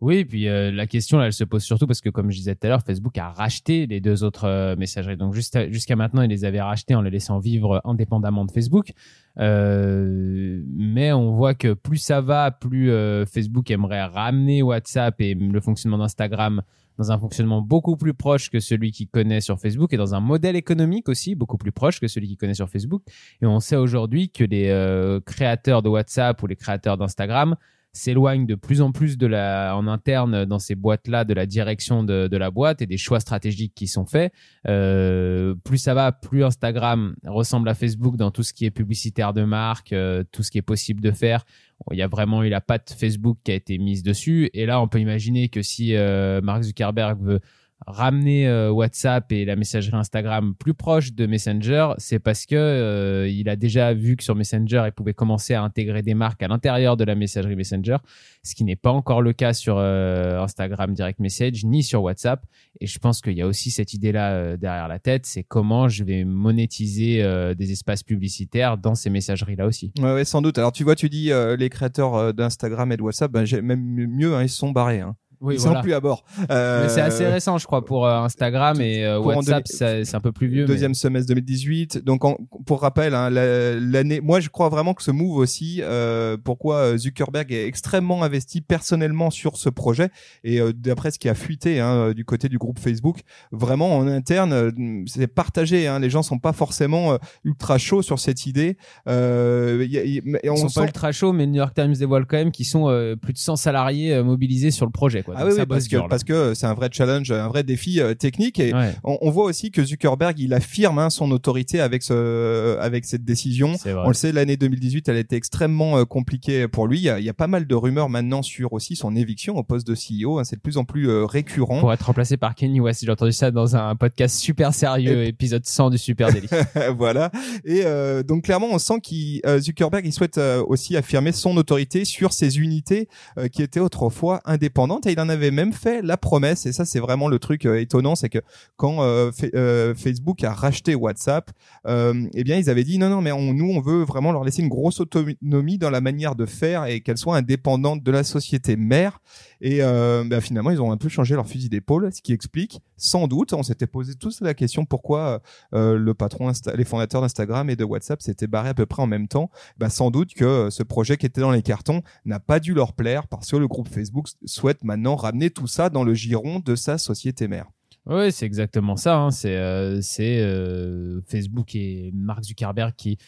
Oui, 0.00 0.24
puis 0.24 0.48
euh, 0.48 0.70
la 0.70 0.86
question 0.86 1.18
là, 1.18 1.26
elle 1.26 1.32
se 1.32 1.44
pose 1.44 1.62
surtout 1.62 1.86
parce 1.86 2.00
que 2.00 2.10
comme 2.10 2.30
je 2.30 2.38
disais 2.38 2.54
tout 2.54 2.66
à 2.66 2.70
l'heure, 2.70 2.82
Facebook 2.82 3.16
a 3.18 3.30
racheté 3.30 3.86
les 3.86 4.00
deux 4.00 4.24
autres 4.24 4.44
euh, 4.44 4.76
messageries. 4.76 5.16
Donc 5.16 5.34
jusqu'à 5.34 5.96
maintenant, 5.96 6.22
il 6.22 6.30
les 6.30 6.44
avait 6.44 6.60
rachetés 6.60 6.94
en 6.94 7.02
les 7.02 7.10
laissant 7.10 7.38
vivre 7.38 7.80
indépendamment 7.84 8.44
de 8.44 8.50
Facebook. 8.50 8.92
Euh, 9.38 10.62
mais 10.68 11.12
on 11.12 11.32
voit 11.32 11.54
que 11.54 11.74
plus 11.74 11.98
ça 11.98 12.20
va, 12.20 12.50
plus 12.50 12.90
Facebook 13.26 13.70
aimerait 13.70 14.04
ramener 14.04 14.62
WhatsApp 14.62 15.20
et 15.20 15.34
le 15.34 15.60
fonctionnement 15.60 15.98
d'Instagram 15.98 16.62
dans 16.98 17.12
un 17.12 17.18
fonctionnement 17.18 17.62
beaucoup 17.62 17.96
plus 17.96 18.12
proche 18.12 18.50
que 18.50 18.60
celui 18.60 18.90
qu'il 18.90 19.08
connaît 19.08 19.40
sur 19.40 19.58
Facebook 19.58 19.92
et 19.92 19.96
dans 19.96 20.14
un 20.14 20.20
modèle 20.20 20.56
économique 20.56 21.08
aussi 21.08 21.34
beaucoup 21.34 21.56
plus 21.56 21.72
proche 21.72 22.00
que 22.00 22.08
celui 22.08 22.26
qu'il 22.26 22.36
connaît 22.36 22.54
sur 22.54 22.68
Facebook. 22.68 23.02
Et 23.40 23.46
on 23.46 23.60
sait 23.60 23.76
aujourd'hui 23.76 24.30
que 24.30 24.44
les 24.44 24.68
euh, 24.68 25.20
créateurs 25.20 25.82
de 25.82 25.88
WhatsApp 25.88 26.42
ou 26.42 26.46
les 26.46 26.56
créateurs 26.56 26.98
d'Instagram 26.98 27.56
s'éloignent 27.98 28.46
de 28.46 28.54
plus 28.54 28.80
en 28.80 28.92
plus 28.92 29.18
de 29.18 29.26
la, 29.26 29.76
en 29.76 29.86
interne 29.86 30.44
dans 30.44 30.58
ces 30.58 30.74
boîtes-là 30.74 31.24
de 31.24 31.34
la 31.34 31.46
direction 31.46 32.02
de, 32.02 32.28
de 32.28 32.36
la 32.36 32.50
boîte 32.50 32.80
et 32.82 32.86
des 32.86 32.96
choix 32.96 33.20
stratégiques 33.20 33.74
qui 33.74 33.86
sont 33.86 34.06
faits. 34.06 34.32
Euh, 34.66 35.54
plus 35.64 35.78
ça 35.78 35.94
va, 35.94 36.12
plus 36.12 36.44
Instagram 36.44 37.14
ressemble 37.26 37.68
à 37.68 37.74
Facebook 37.74 38.16
dans 38.16 38.30
tout 38.30 38.42
ce 38.42 38.52
qui 38.52 38.64
est 38.64 38.70
publicitaire 38.70 39.32
de 39.32 39.44
marque, 39.44 39.92
euh, 39.92 40.24
tout 40.32 40.42
ce 40.42 40.50
qui 40.50 40.58
est 40.58 40.62
possible 40.62 41.00
de 41.00 41.10
faire. 41.10 41.44
Il 41.90 41.98
y 41.98 42.02
a 42.02 42.08
vraiment 42.08 42.42
eu 42.42 42.48
la 42.48 42.60
patte 42.60 42.94
Facebook 42.98 43.38
qui 43.44 43.52
a 43.52 43.54
été 43.54 43.78
mise 43.78 44.02
dessus. 44.02 44.50
Et 44.52 44.66
là, 44.66 44.80
on 44.80 44.88
peut 44.88 45.00
imaginer 45.00 45.48
que 45.48 45.62
si 45.62 45.94
euh, 45.94 46.40
Mark 46.40 46.62
Zuckerberg 46.62 47.20
veut 47.20 47.40
ramener 47.86 48.46
euh, 48.48 48.70
WhatsApp 48.70 49.30
et 49.32 49.44
la 49.44 49.56
messagerie 49.56 49.96
Instagram 49.96 50.54
plus 50.58 50.74
proche 50.74 51.12
de 51.12 51.26
Messenger, 51.26 51.92
c'est 51.98 52.18
parce 52.18 52.44
que 52.46 52.56
euh, 52.56 53.28
il 53.28 53.48
a 53.48 53.56
déjà 53.56 53.94
vu 53.94 54.16
que 54.16 54.24
sur 54.24 54.34
Messenger, 54.34 54.84
il 54.86 54.92
pouvait 54.92 55.14
commencer 55.14 55.54
à 55.54 55.62
intégrer 55.62 56.02
des 56.02 56.14
marques 56.14 56.42
à 56.42 56.48
l'intérieur 56.48 56.96
de 56.96 57.04
la 57.04 57.14
messagerie 57.14 57.56
Messenger, 57.56 57.98
ce 58.42 58.54
qui 58.54 58.64
n'est 58.64 58.76
pas 58.76 58.90
encore 58.90 59.22
le 59.22 59.32
cas 59.32 59.52
sur 59.52 59.76
euh, 59.78 60.40
Instagram 60.40 60.92
Direct 60.92 61.20
Message 61.20 61.64
ni 61.64 61.82
sur 61.82 62.02
WhatsApp. 62.02 62.44
Et 62.80 62.86
je 62.86 62.98
pense 62.98 63.20
qu'il 63.20 63.34
y 63.34 63.42
a 63.42 63.46
aussi 63.46 63.70
cette 63.70 63.92
idée-là 63.94 64.32
euh, 64.32 64.56
derrière 64.56 64.88
la 64.88 64.98
tête, 64.98 65.26
c'est 65.26 65.42
comment 65.42 65.88
je 65.88 66.04
vais 66.04 66.24
monétiser 66.24 67.22
euh, 67.22 67.54
des 67.54 67.72
espaces 67.72 68.02
publicitaires 68.02 68.78
dans 68.78 68.94
ces 68.94 69.10
messageries-là 69.10 69.66
aussi. 69.66 69.92
Ouais, 69.98 70.12
ouais, 70.12 70.24
sans 70.24 70.42
doute. 70.42 70.58
Alors 70.58 70.72
tu 70.72 70.84
vois, 70.84 70.94
tu 70.94 71.08
dis 71.08 71.32
euh, 71.32 71.56
les 71.56 71.70
créateurs 71.70 72.32
d'Instagram 72.34 72.92
et 72.92 72.96
de 72.96 73.02
WhatsApp, 73.02 73.30
ben, 73.30 73.44
même 73.62 73.80
mieux, 73.80 74.34
hein, 74.34 74.42
ils 74.42 74.48
sont 74.48 74.70
barrés. 74.70 75.00
Hein. 75.00 75.16
Oui, 75.40 75.54
ils 75.54 75.60
voilà. 75.60 75.76
sont 75.78 75.82
plus 75.82 75.92
à 75.94 76.00
bord. 76.00 76.24
Euh, 76.50 76.82
Mais 76.82 76.88
c'est 76.88 77.00
assez 77.00 77.26
récent, 77.26 77.58
je 77.58 77.66
crois, 77.66 77.84
pour 77.84 78.06
euh, 78.06 78.18
Instagram 78.20 78.80
et 78.80 79.04
euh, 79.04 79.18
WhatsApp, 79.20 79.66
c'est 79.68 80.14
un 80.14 80.20
peu 80.20 80.32
plus 80.32 80.48
vieux. 80.48 80.62
mais- 80.62 80.68
Deuxième 80.68 80.94
semestre 80.94 81.28
2018. 81.28 82.04
Donc, 82.04 82.24
en- 82.24 82.36
pour 82.66 82.80
rappel, 82.82 83.14
hein, 83.14 83.30
la- 83.30 83.74
l'année. 83.78 84.20
Moi, 84.20 84.40
je 84.40 84.48
crois 84.48 84.68
vraiment 84.68 84.94
que 84.94 85.02
ce 85.02 85.10
move 85.10 85.36
aussi. 85.36 85.80
euh, 85.82 86.36
pourquoi 86.42 86.76
euh, 86.76 86.96
Zuckerberg 86.98 87.52
est 87.52 87.66
extrêmement 87.66 88.22
investi 88.22 88.60
personnellement 88.60 89.30
sur 89.30 89.56
ce 89.56 89.68
projet 89.68 90.10
et 90.44 90.60
euh, 90.60 90.72
d'après 90.72 91.10
ce 91.10 91.18
qui 91.18 91.28
a 91.28 91.34
fuité 91.34 91.80
hein, 91.80 92.12
du 92.12 92.24
côté 92.24 92.48
du 92.48 92.58
groupe 92.58 92.78
Facebook, 92.78 93.20
vraiment 93.52 93.96
en 93.96 94.06
interne, 94.08 94.52
euh, 94.52 94.70
c'est 95.06 95.26
partagé. 95.26 95.86
Hein, 95.86 95.98
les 96.00 96.10
gens 96.10 96.22
sont 96.22 96.38
pas 96.38 96.52
forcément 96.52 97.12
euh, 97.12 97.16
ultra 97.44 97.78
chauds 97.78 98.02
sur 98.02 98.18
cette 98.18 98.46
idée. 98.46 98.76
Euh, 99.08 99.86
y 99.88 99.98
a- 99.98 100.04
y- 100.04 100.20
mais 100.24 100.40
on 100.48 100.54
Ils 100.54 100.58
sont 100.58 100.68
sent- 100.68 100.80
pas 100.80 100.86
ultra 100.86 101.12
chauds, 101.12 101.32
mais 101.32 101.44
le 101.46 101.52
New 101.52 101.56
York 101.58 101.74
Times 101.74 101.94
dévoile 101.94 102.26
quand 102.26 102.36
même 102.36 102.50
qu'ils 102.50 102.66
sont 102.66 102.88
euh, 102.88 103.16
plus 103.16 103.32
de 103.32 103.38
100 103.38 103.56
salariés 103.56 104.14
euh, 104.14 104.24
mobilisés 104.24 104.70
sur 104.70 104.86
le 104.86 104.92
projet. 104.92 105.24
Quoi. 105.28 105.34
Ah 105.36 105.42
Donc 105.42 105.50
oui, 105.50 105.56
ça 105.56 105.62
oui, 105.62 105.68
parce 105.68 105.84
que 105.84 105.88
dur, 105.90 106.08
parce 106.08 106.24
que 106.24 106.54
c'est 106.54 106.66
un 106.66 106.74
vrai 106.74 106.88
challenge, 106.92 107.30
un 107.30 107.48
vrai 107.48 107.62
défi 107.62 108.00
euh, 108.00 108.14
technique 108.14 108.58
et 108.58 108.72
Ouais, 108.72 108.94
on, 109.04 109.18
on 109.22 109.30
voit 109.30 109.44
aussi 109.44 109.70
que 109.70 109.84
Zuckerberg 109.84 110.38
il 110.38 110.52
affirme 110.54 110.98
hein, 110.98 111.10
son 111.10 111.30
autorité 111.30 111.80
avec 111.80 112.02
ce 112.02 112.78
avec 112.78 113.04
cette 113.04 113.24
décision. 113.24 113.74
On 113.86 114.08
le 114.08 114.14
sait, 114.14 114.32
l'année 114.32 114.56
2018, 114.56 115.08
elle 115.08 115.16
a 115.16 115.20
été 115.20 115.36
extrêmement 115.36 115.98
euh, 115.98 116.04
compliquée 116.04 116.68
pour 116.68 116.86
lui. 116.86 116.98
Il 116.98 117.02
y, 117.02 117.10
a, 117.10 117.18
il 117.18 117.24
y 117.24 117.28
a 117.28 117.34
pas 117.34 117.46
mal 117.46 117.66
de 117.66 117.74
rumeurs 117.74 118.08
maintenant 118.08 118.42
sur 118.42 118.72
aussi 118.72 118.96
son 118.96 119.14
éviction 119.16 119.56
au 119.56 119.62
poste 119.62 119.86
de 119.86 119.94
CEO. 119.94 120.38
hein. 120.38 120.44
c'est 120.44 120.56
de 120.56 120.60
plus 120.60 120.76
en 120.78 120.84
plus 120.84 121.08
euh, 121.08 121.24
récurrent. 121.24 121.80
Pour 121.80 121.92
être 121.92 122.02
remplacé 122.06 122.36
par 122.36 122.54
Kenny 122.54 122.80
West, 122.80 123.04
j'ai 123.04 123.10
entendu 123.10 123.32
ça 123.32 123.50
dans 123.50 123.76
un 123.76 123.94
podcast 123.96 124.36
super 124.36 124.72
sérieux, 124.74 125.24
épisode 125.24 125.64
100 125.66 125.90
du 125.90 125.98
Super 125.98 126.32
Daily. 126.32 126.48
voilà. 126.96 127.30
Et 127.64 127.82
euh, 127.84 128.22
donc 128.22 128.44
clairement, 128.44 128.68
on 128.70 128.78
sent 128.78 129.00
qu'il 129.02 129.40
euh, 129.46 129.60
Zuckerberg 129.60 130.06
il 130.06 130.12
souhaite 130.12 130.38
euh, 130.38 130.62
aussi 130.66 130.96
affirmer 130.96 131.32
son 131.32 131.56
autorité 131.56 132.04
sur 132.04 132.32
ces 132.32 132.58
unités 132.58 133.08
euh, 133.38 133.48
qui 133.48 133.62
étaient 133.62 133.80
autrefois 133.80 134.40
indépendantes. 134.44 135.06
Et 135.06 135.14
il 135.18 135.20
en 135.20 135.28
avait 135.28 135.50
même 135.50 135.72
fait 135.72 136.00
la 136.00 136.16
promesse, 136.16 136.64
et 136.66 136.72
ça 136.72 136.84
c'est 136.84 137.00
vraiment 137.00 137.26
le 137.26 137.40
truc 137.40 137.66
euh, 137.66 137.80
étonnant, 137.80 138.14
c'est 138.14 138.28
que 138.28 138.38
quand 138.76 139.02
euh, 139.02 139.32
euh, 139.54 139.92
Facebook 139.92 140.44
a 140.44 140.52
racheté 140.52 140.94
WhatsApp, 140.94 141.50
eh 141.88 142.44
bien 142.44 142.56
ils 142.56 142.70
avaient 142.70 142.84
dit 142.84 142.98
non 142.98 143.08
non 143.08 143.20
mais 143.20 143.30
nous 143.30 143.68
on 143.68 143.80
veut 143.80 144.04
vraiment 144.04 144.30
leur 144.30 144.44
laisser 144.44 144.62
une 144.62 144.68
grosse 144.68 145.00
autonomie 145.00 145.78
dans 145.78 145.90
la 145.90 146.00
manière 146.00 146.36
de 146.36 146.46
faire 146.46 146.84
et 146.84 147.00
qu'elles 147.00 147.18
soient 147.18 147.36
indépendantes 147.36 148.02
de 148.02 148.10
la 148.12 148.22
société 148.22 148.76
mère. 148.76 149.20
Et 149.60 149.82
euh, 149.82 150.24
bah, 150.24 150.40
finalement 150.40 150.70
ils 150.70 150.80
ont 150.80 150.92
un 150.92 150.96
peu 150.96 151.08
changé 151.08 151.34
leur 151.34 151.46
fusil 151.46 151.68
d'épaule, 151.68 152.12
ce 152.12 152.22
qui 152.22 152.32
explique 152.32 152.80
sans 152.98 153.28
doute, 153.28 153.52
on 153.52 153.62
s'était 153.62 153.86
posé 153.86 154.14
tous 154.16 154.40
la 154.40 154.54
question 154.54 154.84
pourquoi 154.84 155.40
euh, 155.72 155.96
le 155.96 156.14
patron, 156.14 156.50
les 156.74 156.84
fondateurs 156.84 157.20
d'Instagram 157.20 157.70
et 157.70 157.76
de 157.76 157.84
WhatsApp 157.84 158.20
s'étaient 158.20 158.48
barrés 158.48 158.70
à 158.70 158.74
peu 158.74 158.86
près 158.86 159.02
en 159.02 159.06
même 159.06 159.28
temps. 159.28 159.50
Bah, 159.78 159.88
sans 159.88 160.10
doute 160.10 160.34
que 160.34 160.44
euh, 160.44 160.70
ce 160.70 160.82
projet 160.82 161.16
qui 161.16 161.24
était 161.24 161.40
dans 161.40 161.52
les 161.52 161.62
cartons 161.62 162.02
n'a 162.24 162.40
pas 162.40 162.60
dû 162.60 162.74
leur 162.74 162.92
plaire 162.92 163.28
parce 163.28 163.50
que 163.50 163.56
le 163.56 163.68
groupe 163.68 163.88
Facebook 163.88 164.26
souhaite 164.44 164.82
maintenant 164.84 165.16
ramener 165.16 165.50
tout 165.50 165.68
ça 165.68 165.90
dans 165.90 166.02
le 166.04 166.12
giron 166.12 166.58
de 166.58 166.74
sa 166.74 166.98
société 166.98 167.46
mère. 167.48 167.66
Oui, 168.06 168.32
c'est 168.32 168.46
exactement 168.46 168.96
ça. 168.96 169.16
hein. 169.16 169.30
C'est 169.30 169.56
euh, 169.56 170.00
euh, 170.20 171.20
Facebook 171.26 171.74
et 171.74 172.10
Mark 172.14 172.42
Zuckerberg 172.42 172.94
qui 172.96 173.18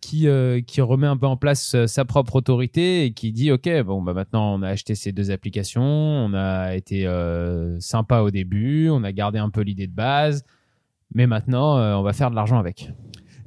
qui 0.00 0.28
euh, 0.28 0.60
qui 0.60 0.80
remet 0.80 1.06
un 1.06 1.16
peu 1.16 1.26
en 1.26 1.36
place 1.36 1.74
euh, 1.74 1.86
sa 1.86 2.04
propre 2.04 2.36
autorité 2.36 3.04
et 3.04 3.12
qui 3.12 3.32
dit 3.32 3.50
ok 3.50 3.82
bon 3.82 4.02
bah 4.02 4.14
maintenant 4.14 4.54
on 4.54 4.62
a 4.62 4.68
acheté 4.68 4.94
ces 4.94 5.12
deux 5.12 5.30
applications, 5.30 5.82
on 5.82 6.34
a 6.34 6.74
été 6.74 7.06
euh, 7.06 7.78
sympa 7.80 8.20
au 8.20 8.30
début, 8.30 8.88
on 8.90 9.02
a 9.04 9.12
gardé 9.12 9.38
un 9.38 9.50
peu 9.50 9.62
l'idée 9.62 9.86
de 9.86 9.94
base, 9.94 10.44
mais 11.14 11.26
maintenant 11.26 11.78
on 11.98 12.02
va 12.02 12.12
faire 12.12 12.30
de 12.30 12.36
l'argent 12.36 12.58
avec. 12.58 12.90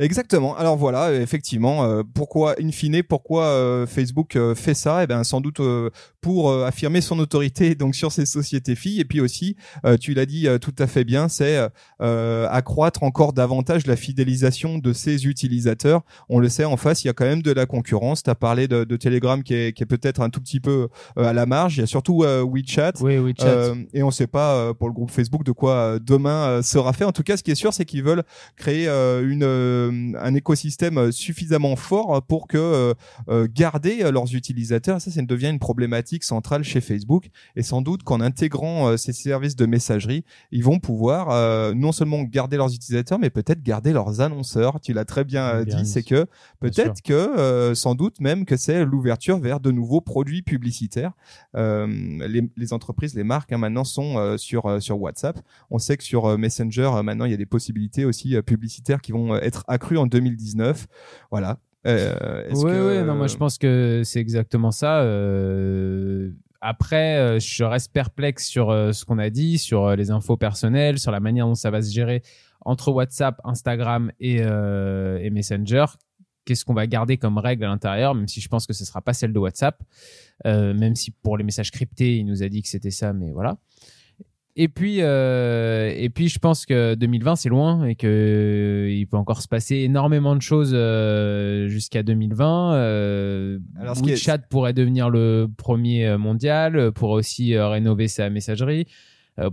Exactement. 0.02 0.58
Alors 0.58 0.78
voilà, 0.78 1.10
euh, 1.10 1.22
effectivement, 1.22 1.84
euh, 1.84 2.02
pourquoi, 2.14 2.56
in 2.60 2.72
fine, 2.72 3.04
pourquoi 3.04 3.46
euh, 3.46 3.86
Facebook 3.86 4.36
euh, 4.36 4.56
fait 4.56 4.74
ça? 4.74 5.04
Eh 5.04 5.08
bien, 5.08 5.24
sans 5.24 5.42
doute 5.42 5.60
euh, 5.60 5.92
pour 6.22 6.50
euh, 6.50 6.66
affirmer 6.66 7.02
son 7.02 7.20
autorité 7.20 7.76
donc 7.82 7.96
sur 7.96 8.12
ses 8.12 8.26
sociétés 8.26 8.76
filles, 8.76 9.00
et 9.00 9.06
puis 9.06 9.22
aussi, 9.22 9.56
euh, 9.86 9.98
tu 9.98 10.16
l'as 10.16 10.26
dit 10.26 10.48
euh, 10.48 10.58
tout 10.58 10.74
à 10.80 10.88
fait 10.88 11.04
bien, 11.04 11.28
c'est 11.30 11.60
accroître 12.00 13.04
encore 13.04 13.34
davantage 13.34 13.86
la 13.86 13.96
fidélisation 13.96 14.80
de 14.80 14.94
ses 14.94 15.26
utilisateurs. 15.26 16.02
On 16.30 16.40
le 16.40 16.50
sait, 16.50 16.66
en 16.66 16.78
face, 16.78 17.04
il 17.04 17.08
y 17.08 17.10
a 17.10 17.14
quand 17.14 17.26
même 17.26 17.42
de 17.42 17.52
la 17.52 17.66
concurrence. 17.66 18.24
Tu 18.24 18.30
as 18.30 18.36
parlé 18.36 18.68
de, 18.68 18.84
de 18.84 18.98
Telegram 18.98 19.44
qui 19.44 19.54
est, 19.54 19.74
qui 19.74 19.84
est 19.84 19.86
peut-être 19.86 20.22
un 20.22 20.30
tout 20.30 20.42
petit 20.42 20.60
peu 20.60 20.88
euh, 21.18 21.24
à 21.24 21.34
la 21.34 21.46
marge. 21.46 21.78
Il 21.78 21.82
y 21.82 21.84
a 21.84 21.88
surtout 21.88 22.24
euh, 22.24 22.44
WeChat. 22.44 22.94
Oui, 23.02 23.18
oui, 23.18 23.34
chat. 23.38 23.48
Euh, 23.48 23.76
et 23.94 24.04
on 24.04 24.08
ne 24.08 24.12
sait 24.12 24.28
pas 24.28 24.56
euh, 24.56 24.74
pour 24.74 24.88
le 24.88 24.94
groupe 24.94 25.12
Facebook 25.12 25.44
de 25.44 25.52
quoi 25.52 25.74
euh, 25.74 26.00
demain 26.00 26.48
euh, 26.48 26.62
sera 26.62 26.94
fait. 26.94 27.06
En 27.06 27.12
tout 27.12 27.24
cas, 27.24 27.38
ce 27.38 27.44
qui 27.44 27.52
est 27.52 27.56
sûr, 27.56 27.74
c'est 27.74 27.86
qu'ils 27.86 28.04
veulent 28.04 28.24
créer 28.56 28.88
euh, 28.88 29.28
une, 29.28 29.44
un 29.92 30.34
écosystème 30.34 30.98
euh, 30.98 31.12
suffisamment 31.12 31.76
fort 31.76 32.22
pour 32.24 32.48
que 32.48 32.58
euh, 32.58 32.94
euh, 33.30 33.48
garder 33.54 34.04
euh, 34.04 34.12
leurs 34.12 34.34
utilisateurs. 34.36 35.02
Ça, 35.02 35.12
ça 35.12 35.22
devient 35.22 35.50
une 35.50 35.60
problématique 35.60 36.24
centrale 36.24 36.64
chez 36.64 36.82
Facebook. 36.82 37.30
Et 37.56 37.64
sans 37.64 37.82
doute 37.82 38.04
qu'en 38.04 38.22
intégrant 38.22 38.88
euh, 38.88 38.98
ces 38.98 39.14
services 39.14 39.56
de 39.56 39.66
messagerie, 39.66 40.24
ils 40.52 40.64
vont 40.64 40.80
pouvoir 40.80 41.30
euh, 41.30 41.74
non 41.74 41.92
seulement 41.92 42.24
garder 42.24 42.58
leurs 42.58 42.74
utilisateurs, 42.74 43.20
mais 43.20 43.30
peut-être 43.30 43.62
garder 43.64 43.94
leurs 43.94 44.22
annonceurs. 44.22 44.80
Tu 44.80 44.94
l'as 44.94 45.06
très 45.06 45.24
bien 45.24 45.48
euh, 45.48 45.66
Bien 45.66 45.82
dit, 45.82 45.90
c'est 45.90 46.04
que 46.04 46.26
peut-être 46.60 47.02
que 47.02 47.14
euh, 47.14 47.76
sans 47.76 47.96
doute 47.96 48.20
même 48.20 48.46
que 48.46 48.58
c'est 48.58 48.86
l'ouverture 48.86 49.40
vers 49.40 49.60
de 49.60 49.72
nouveaux 49.72 50.02
produits 50.02 50.42
publicitaires. 50.42 51.14
Euh, 51.56 51.88
les, 52.28 52.50
les 52.58 52.74
entreprises, 52.74 53.16
les 53.16 53.24
marques 53.24 53.52
hein, 53.52 53.58
maintenant 53.58 53.84
sont 53.84 54.18
euh, 54.18 54.38
sur 54.38 54.66
euh, 54.66 54.80
sur 54.80 55.00
WhatsApp. 55.00 55.40
On 55.70 55.80
sait 55.80 55.98
que 55.98 56.04
sur 56.04 56.26
euh, 56.26 56.38
Messenger 56.38 56.92
euh, 56.94 57.04
maintenant 57.04 57.26
il 57.26 57.32
y 57.32 57.34
a 57.34 57.38
des 57.38 57.46
possibilités 57.46 58.06
aussi 58.06 58.36
euh, 58.36 58.42
publicitaires 58.42 59.02
qui 59.02 59.12
vont 59.12 59.34
euh, 59.34 59.40
être 59.42 59.64
accrues 59.82 59.98
en 59.98 60.06
2019. 60.08 60.88
Voilà. 61.32 61.58
Euh, 61.88 62.44
Oui, 62.54 62.64
que- 62.64 63.00
oui, 63.00 63.06
non, 63.08 63.16
moi 63.16 63.28
je 63.28 63.38
pense 63.38 63.58
que 63.58 64.02
c'est 64.06 64.20
exactement 64.20 64.72
ça. 64.72 65.02
Euh, 65.02 66.32
Après, 66.64 67.18
euh, 67.18 67.40
je 67.40 67.64
reste 67.64 67.92
perplexe 67.92 68.46
sur 68.48 68.70
euh, 68.70 68.92
ce 68.92 69.04
qu'on 69.04 69.18
a 69.18 69.32
dit, 69.32 69.58
sur 69.58 69.88
euh, 69.88 69.96
les 69.96 70.12
infos 70.12 70.38
personnelles, 70.38 71.00
sur 71.00 71.12
la 71.12 71.20
manière 71.20 71.48
dont 71.48 71.56
ça 71.56 71.72
va 71.72 71.82
se 71.82 71.92
gérer 71.92 72.22
entre 72.64 72.92
WhatsApp, 72.92 73.42
Instagram 73.44 74.12
et, 74.20 74.42
euh, 74.42 75.18
et 75.20 75.32
Messenger. 75.32 75.86
Qu'est-ce 76.46 76.64
qu'on 76.64 76.76
va 76.76 76.86
garder 76.86 77.18
comme 77.18 77.40
règle 77.40 77.64
à 77.64 77.68
l'intérieur, 77.68 78.14
même 78.14 78.28
si 78.28 78.42
je 78.42 78.48
pense 78.48 78.68
que 78.68 78.74
ce 78.74 78.86
sera 78.86 79.02
pas 79.02 79.14
celle 79.14 79.34
de 79.34 79.40
WhatsApp, 79.40 79.82
Euh, 80.48 80.74
même 80.76 80.96
si 80.96 81.10
pour 81.12 81.36
les 81.38 81.44
messages 81.44 81.70
cryptés, 81.72 82.18
il 82.18 82.26
nous 82.26 82.42
a 82.44 82.50
dit 82.50 82.62
que 82.64 82.68
c'était 82.68 82.90
ça, 82.92 83.14
mais 83.14 83.32
voilà. 83.32 83.58
Et 84.58 84.68
puis, 84.68 84.98
euh, 85.00 85.94
et 85.96 86.10
puis, 86.10 86.28
je 86.28 86.38
pense 86.40 86.66
que 86.66 86.96
2020 86.96 87.36
c'est 87.38 87.50
loin 87.50 87.86
et 87.86 87.96
que 87.96 88.08
euh, 88.08 88.92
il 88.92 89.08
peut 89.08 89.18
encore 89.18 89.42
se 89.42 89.48
passer 89.48 89.78
énormément 89.78 90.36
de 90.36 90.42
choses 90.42 90.72
euh, 90.74 91.68
jusqu'à 91.70 92.04
2020. 92.04 92.74
Euh, 92.76 93.60
Alors, 93.80 93.96
ce 93.96 94.04
qui 94.04 94.10
est- 94.10 94.14
WeChat 94.14 94.40
pourrait 94.50 94.74
devenir 94.74 95.10
le 95.10 95.48
premier 95.58 96.06
euh, 96.06 96.18
mondial, 96.18 96.76
euh, 96.76 96.92
pourrait 96.92 97.20
aussi 97.20 97.58
rénover 97.58 98.08
sa 98.08 98.30
messagerie. 98.30 98.88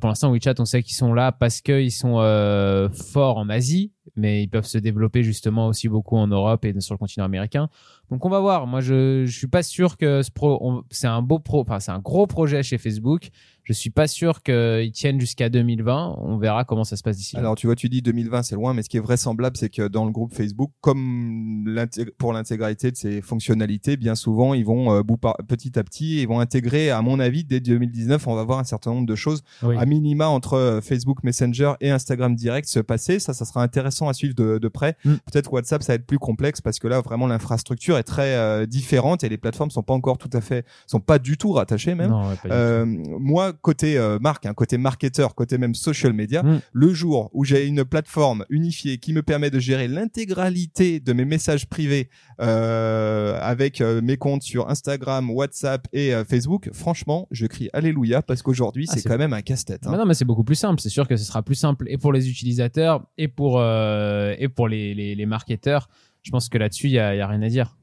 Pour 0.00 0.08
l'instant, 0.08 0.30
WeChat, 0.32 0.54
on 0.58 0.66
sait 0.66 0.82
qu'ils 0.82 0.96
sont 0.96 1.14
là 1.14 1.32
parce 1.32 1.62
qu'ils 1.62 1.92
sont 1.92 2.16
euh, 2.18 2.90
forts 2.90 3.38
en 3.38 3.48
Asie, 3.48 3.92
mais 4.16 4.42
ils 4.42 4.48
peuvent 4.48 4.66
se 4.66 4.76
développer 4.76 5.22
justement 5.22 5.68
aussi 5.68 5.88
beaucoup 5.88 6.16
en 6.16 6.26
Europe 6.26 6.64
et 6.66 6.78
sur 6.80 6.92
le 6.94 6.98
continent 6.98 7.24
américain. 7.24 7.70
Donc 8.10 8.26
on 8.26 8.28
va 8.28 8.40
voir. 8.40 8.66
Moi, 8.66 8.80
je 8.80 9.24
je 9.24 9.34
suis 9.38 9.46
pas 9.46 9.62
sûr 9.62 9.96
que 9.96 10.20
ce 10.22 10.30
pro, 10.30 10.82
c'est 10.90 11.06
un 11.06 11.22
beau 11.22 11.38
pro, 11.38 11.60
enfin 11.60 11.78
c'est 11.80 11.92
un 11.92 12.00
gros 12.00 12.26
projet 12.26 12.62
chez 12.62 12.76
Facebook. 12.76 13.30
Je 13.68 13.74
suis 13.74 13.90
pas 13.90 14.06
sûr 14.08 14.42
qu'ils 14.42 14.90
tiennent 14.92 15.20
jusqu'à 15.20 15.50
2020. 15.50 16.16
On 16.22 16.38
verra 16.38 16.64
comment 16.64 16.84
ça 16.84 16.96
se 16.96 17.02
passe 17.02 17.16
d'ici. 17.18 17.36
Alors 17.36 17.54
tu 17.54 17.66
vois, 17.66 17.76
tu 17.76 17.88
dis 17.90 18.00
2020 18.02 18.42
c'est 18.42 18.54
loin, 18.54 18.72
mais 18.72 18.82
ce 18.82 18.88
qui 18.88 18.96
est 18.96 19.00
vraisemblable, 19.00 19.56
c'est 19.58 19.68
que 19.68 19.86
dans 19.88 20.04
le 20.06 20.10
groupe 20.10 20.32
Facebook, 20.34 20.70
comme 20.80 21.78
pour 22.18 22.32
l'intégralité 22.32 22.90
de 22.90 22.96
ses 22.96 23.20
fonctionnalités, 23.22 23.96
bien 23.96 24.14
souvent 24.14 24.54
ils 24.54 24.64
vont 24.64 24.92
euh, 24.92 25.02
bout 25.02 25.16
par- 25.16 25.36
petit 25.46 25.78
à 25.78 25.84
petit, 25.84 26.22
ils 26.22 26.28
vont 26.28 26.40
intégrer, 26.40 26.90
à 26.90 27.02
mon 27.02 27.20
avis, 27.20 27.44
dès 27.44 27.60
2019, 27.60 28.26
on 28.26 28.34
va 28.34 28.44
voir 28.44 28.58
un 28.58 28.64
certain 28.64 28.92
nombre 28.92 29.06
de 29.06 29.14
choses 29.14 29.42
Oui. 29.62 29.76
à 29.78 29.84
minima 29.86 30.26
entre 30.28 30.54
euh, 30.54 30.80
Facebook 30.80 31.22
Messenger 31.24 31.72
et 31.80 31.90
Instagram 31.90 32.34
Direct 32.34 32.68
se 32.68 32.80
passer. 32.80 33.18
Ça, 33.18 33.34
ça 33.34 33.44
sera 33.44 33.62
intéressant 33.62 34.08
à 34.08 34.14
suivre 34.14 34.34
de, 34.34 34.58
de 34.58 34.68
près. 34.68 34.96
Mm. 35.04 35.14
Peut-être 35.30 35.52
WhatsApp, 35.52 35.82
ça 35.82 35.92
va 35.92 35.94
être 35.96 36.06
plus 36.06 36.18
complexe 36.18 36.60
parce 36.60 36.78
que 36.78 36.88
là, 36.88 37.00
vraiment, 37.00 37.26
l'infrastructure 37.26 37.98
est 37.98 38.02
très 38.02 38.34
euh, 38.36 38.66
différente 38.66 39.24
et 39.24 39.28
les 39.28 39.38
plateformes 39.38 39.70
sont 39.70 39.82
pas 39.82 39.94
encore 39.94 40.18
tout 40.18 40.30
à 40.32 40.40
fait, 40.40 40.64
sont 40.86 41.00
pas 41.00 41.18
du 41.18 41.36
tout 41.36 41.52
rattachées 41.52 41.94
même. 41.94 42.10
Non, 42.10 42.28
ouais, 42.30 42.34
Euh, 42.50 42.84
moi, 42.86 43.52
côté 43.62 43.98
euh, 43.98 44.18
marque, 44.20 44.46
hein, 44.46 44.54
côté 44.54 44.78
marketeur, 44.78 45.34
côté 45.34 45.58
même 45.58 45.74
social 45.74 46.12
media, 46.12 46.42
Mm. 46.42 46.60
le 46.72 46.94
jour 46.94 47.30
où 47.32 47.44
j'ai 47.44 47.66
une 47.66 47.84
plateforme 47.84 48.44
unifiée 48.50 48.98
qui 48.98 49.12
me 49.12 49.22
permet 49.22 49.50
de 49.50 49.58
gérer 49.58 49.88
l'intégralité 49.88 51.00
de 51.00 51.12
mes 51.12 51.24
messages 51.24 51.66
privés 51.66 52.08
euh, 52.40 53.38
avec 53.40 53.80
euh, 53.80 54.00
mes 54.02 54.16
comptes 54.16 54.42
sur 54.42 54.68
Instagram, 54.70 55.30
WhatsApp 55.30 55.86
et 55.92 56.14
euh, 56.14 56.24
Facebook, 56.24 56.70
franchement, 56.72 57.26
je 57.30 57.46
crie 57.46 57.68
alléluia 57.72 58.22
parce 58.22 58.42
qu'aujourd'hui, 58.42 58.86
Ah, 58.88 58.92
c'est 58.94 59.02
quand 59.08 59.18
même 59.18 59.32
un 59.32 59.42
casse-tête. 59.42 59.86
hein. 59.86 59.96
Non, 59.96 60.06
mais 60.06 60.14
c'est 60.14 60.24
beaucoup 60.24 60.44
plus 60.44 60.54
simple. 60.54 60.80
C'est 60.80 60.88
sûr 60.88 61.08
que 61.08 61.16
ce 61.16 61.24
sera 61.24 61.42
plus 61.42 61.54
simple 61.54 61.86
et 61.88 61.98
pour 61.98 62.12
les 62.12 62.28
utilisateurs 62.30 63.06
et 63.16 63.28
pour 63.28 63.58
euh, 63.60 64.34
et 64.38 64.48
pour 64.48 64.68
les, 64.68 64.94
les 64.94 65.14
les 65.14 65.26
marketeurs. 65.26 65.88
Je 66.22 66.30
pense 66.30 66.48
que 66.48 66.58
là-dessus, 66.58 66.86
il 66.88 66.92
y 66.92 66.94
y 66.94 66.98
a 66.98 67.26
rien 67.26 67.42
à 67.42 67.48
dire. 67.48 67.76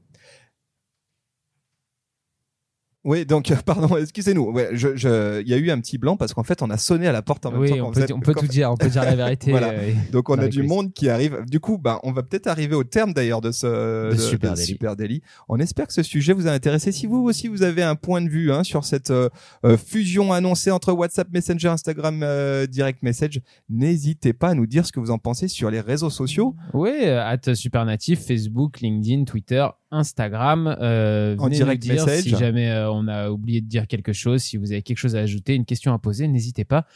Oui, 3.06 3.24
donc 3.24 3.50
euh, 3.52 3.56
pardon, 3.64 3.96
excusez-nous. 4.00 4.50
Ouais, 4.50 4.70
je, 4.72 4.96
je, 4.96 5.40
il 5.40 5.48
y 5.48 5.54
a 5.54 5.56
eu 5.56 5.70
un 5.70 5.80
petit 5.80 5.96
blanc 5.96 6.16
parce 6.16 6.34
qu'en 6.34 6.42
fait, 6.42 6.60
on 6.60 6.68
a 6.70 6.76
sonné 6.76 7.06
à 7.06 7.12
la 7.12 7.22
porte 7.22 7.46
en 7.46 7.52
même 7.52 7.60
Oui, 7.60 7.70
temps. 7.70 7.76
on 7.88 7.92
quand 7.92 8.06
peut, 8.06 8.12
on 8.12 8.20
peut 8.20 8.34
tout 8.34 8.46
dire. 8.48 8.70
On 8.72 8.76
peut 8.76 8.88
dire 8.88 9.04
la 9.04 9.14
vérité. 9.16 9.52
Voilà. 9.52 9.70
euh, 9.70 9.92
Donc 10.12 10.28
on 10.28 10.36
a 10.38 10.48
du 10.48 10.64
monde 10.64 10.92
qui 10.92 11.08
arrive. 11.08 11.44
Du 11.48 11.60
coup, 11.60 11.78
bah, 11.78 12.00
on 12.02 12.10
va 12.12 12.22
peut-être 12.24 12.48
arriver 12.48 12.74
au 12.74 12.82
terme 12.84 13.12
d'ailleurs 13.14 13.40
de 13.40 13.52
ce 13.52 14.10
De 14.12 14.16
Super 14.18 14.54
Daily. 14.54 14.66
Super 14.66 14.96
Daily. 14.96 15.22
On 15.48 15.58
espère 15.60 15.86
que 15.86 15.92
ce 15.92 16.02
sujet 16.02 16.32
vous 16.32 16.48
a 16.48 16.50
intéressé. 16.50 16.90
Si 16.90 17.06
vous 17.06 17.22
aussi 17.22 17.46
vous 17.48 17.62
avez 17.62 17.84
un 17.84 17.94
point 17.94 18.20
de 18.20 18.28
vue 18.28 18.50
hein, 18.52 18.64
sur 18.64 18.84
cette 18.84 19.10
euh, 19.12 19.28
fusion 19.76 20.32
annoncée 20.32 20.72
entre 20.72 20.92
WhatsApp, 20.92 21.28
Messenger, 21.32 21.68
Instagram, 21.68 22.20
euh, 22.24 22.66
Direct 22.66 23.02
Message, 23.04 23.40
n'hésitez 23.70 24.32
pas 24.32 24.48
à 24.48 24.54
nous 24.54 24.66
dire 24.66 24.84
ce 24.84 24.90
que 24.90 24.98
vous 25.00 25.12
en 25.12 25.18
pensez 25.18 25.46
sur 25.46 25.70
les 25.70 25.80
réseaux 25.80 26.10
sociaux. 26.10 26.56
Oui, 26.74 26.90
at 27.04 27.54
Supernatif, 27.54 28.26
Facebook, 28.26 28.80
LinkedIn, 28.80 29.24
Twitter, 29.24 29.64
Instagram. 29.90 30.76
Euh, 30.80 31.36
En 31.38 31.48
direct 31.48 31.84
nous 31.84 31.94
dire 31.94 32.06
message. 32.06 32.24
Si 32.24 32.30
jamais 32.30 32.70
euh, 32.70 32.90
on 32.90 33.08
a 33.08 33.30
oublié 33.30 33.60
de 33.60 33.66
dire 33.66 33.86
quelque 33.86 34.12
chose, 34.12 34.42
si 34.42 34.56
vous 34.56 34.72
avez 34.72 34.82
quelque 34.82 34.98
chose 34.98 35.16
à 35.16 35.20
ajouter, 35.20 35.54
une 35.54 35.64
question 35.64 35.92
à 35.92 35.98
poser, 35.98 36.28
n'hésitez 36.28 36.64
pas. 36.64 36.86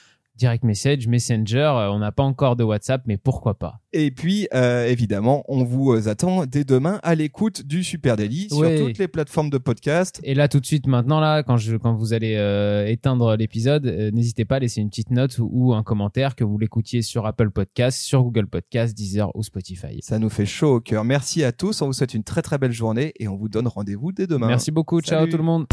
Direct 0.40 0.64
message, 0.64 1.06
Messenger, 1.06 1.58
euh, 1.76 1.90
on 1.92 1.98
n'a 1.98 2.12
pas 2.12 2.22
encore 2.22 2.56
de 2.56 2.64
WhatsApp, 2.64 3.02
mais 3.06 3.18
pourquoi 3.18 3.58
pas 3.58 3.80
Et 3.92 4.10
puis, 4.10 4.48
euh, 4.54 4.86
évidemment, 4.86 5.44
on 5.48 5.64
vous 5.64 5.92
euh, 5.92 6.08
attend 6.08 6.46
dès 6.46 6.64
demain 6.64 6.98
à 7.02 7.14
l'écoute 7.14 7.66
du 7.66 7.84
Super 7.84 8.16
Daily 8.16 8.48
Ouais. 8.52 8.78
sur 8.78 8.86
toutes 8.86 8.96
les 8.96 9.06
plateformes 9.06 9.50
de 9.50 9.58
podcast. 9.58 10.18
Et 10.24 10.32
là, 10.32 10.48
tout 10.48 10.58
de 10.58 10.64
suite, 10.64 10.86
maintenant, 10.86 11.20
là, 11.20 11.42
quand, 11.42 11.58
je, 11.58 11.76
quand 11.76 11.92
vous 11.92 12.14
allez 12.14 12.36
euh, 12.38 12.86
éteindre 12.86 13.36
l'épisode, 13.36 13.84
euh, 13.84 14.10
n'hésitez 14.12 14.46
pas 14.46 14.56
à 14.56 14.58
laisser 14.60 14.80
une 14.80 14.88
petite 14.88 15.10
note 15.10 15.36
ou, 15.38 15.50
ou 15.52 15.74
un 15.74 15.82
commentaire 15.82 16.34
que 16.34 16.42
vous 16.44 16.56
l'écoutiez 16.56 17.02
sur 17.02 17.26
Apple 17.26 17.50
Podcast, 17.50 17.98
sur 18.00 18.22
Google 18.22 18.46
Podcast, 18.46 18.96
Deezer 18.96 19.30
ou 19.36 19.42
Spotify. 19.42 19.98
Ça 20.00 20.18
nous 20.18 20.30
fait 20.30 20.46
chaud 20.46 20.76
au 20.76 20.80
cœur. 20.80 21.04
Merci 21.04 21.44
à 21.44 21.52
tous. 21.52 21.82
On 21.82 21.86
vous 21.88 21.92
souhaite 21.92 22.14
une 22.14 22.24
très 22.24 22.40
très 22.40 22.56
belle 22.56 22.72
journée 22.72 23.12
et 23.20 23.28
on 23.28 23.36
vous 23.36 23.50
donne 23.50 23.68
rendez-vous 23.68 24.10
dès 24.12 24.26
demain. 24.26 24.46
Merci 24.46 24.70
beaucoup. 24.70 25.02
Ciao 25.02 25.26
tout 25.26 25.36
le 25.36 25.42
monde. 25.42 25.66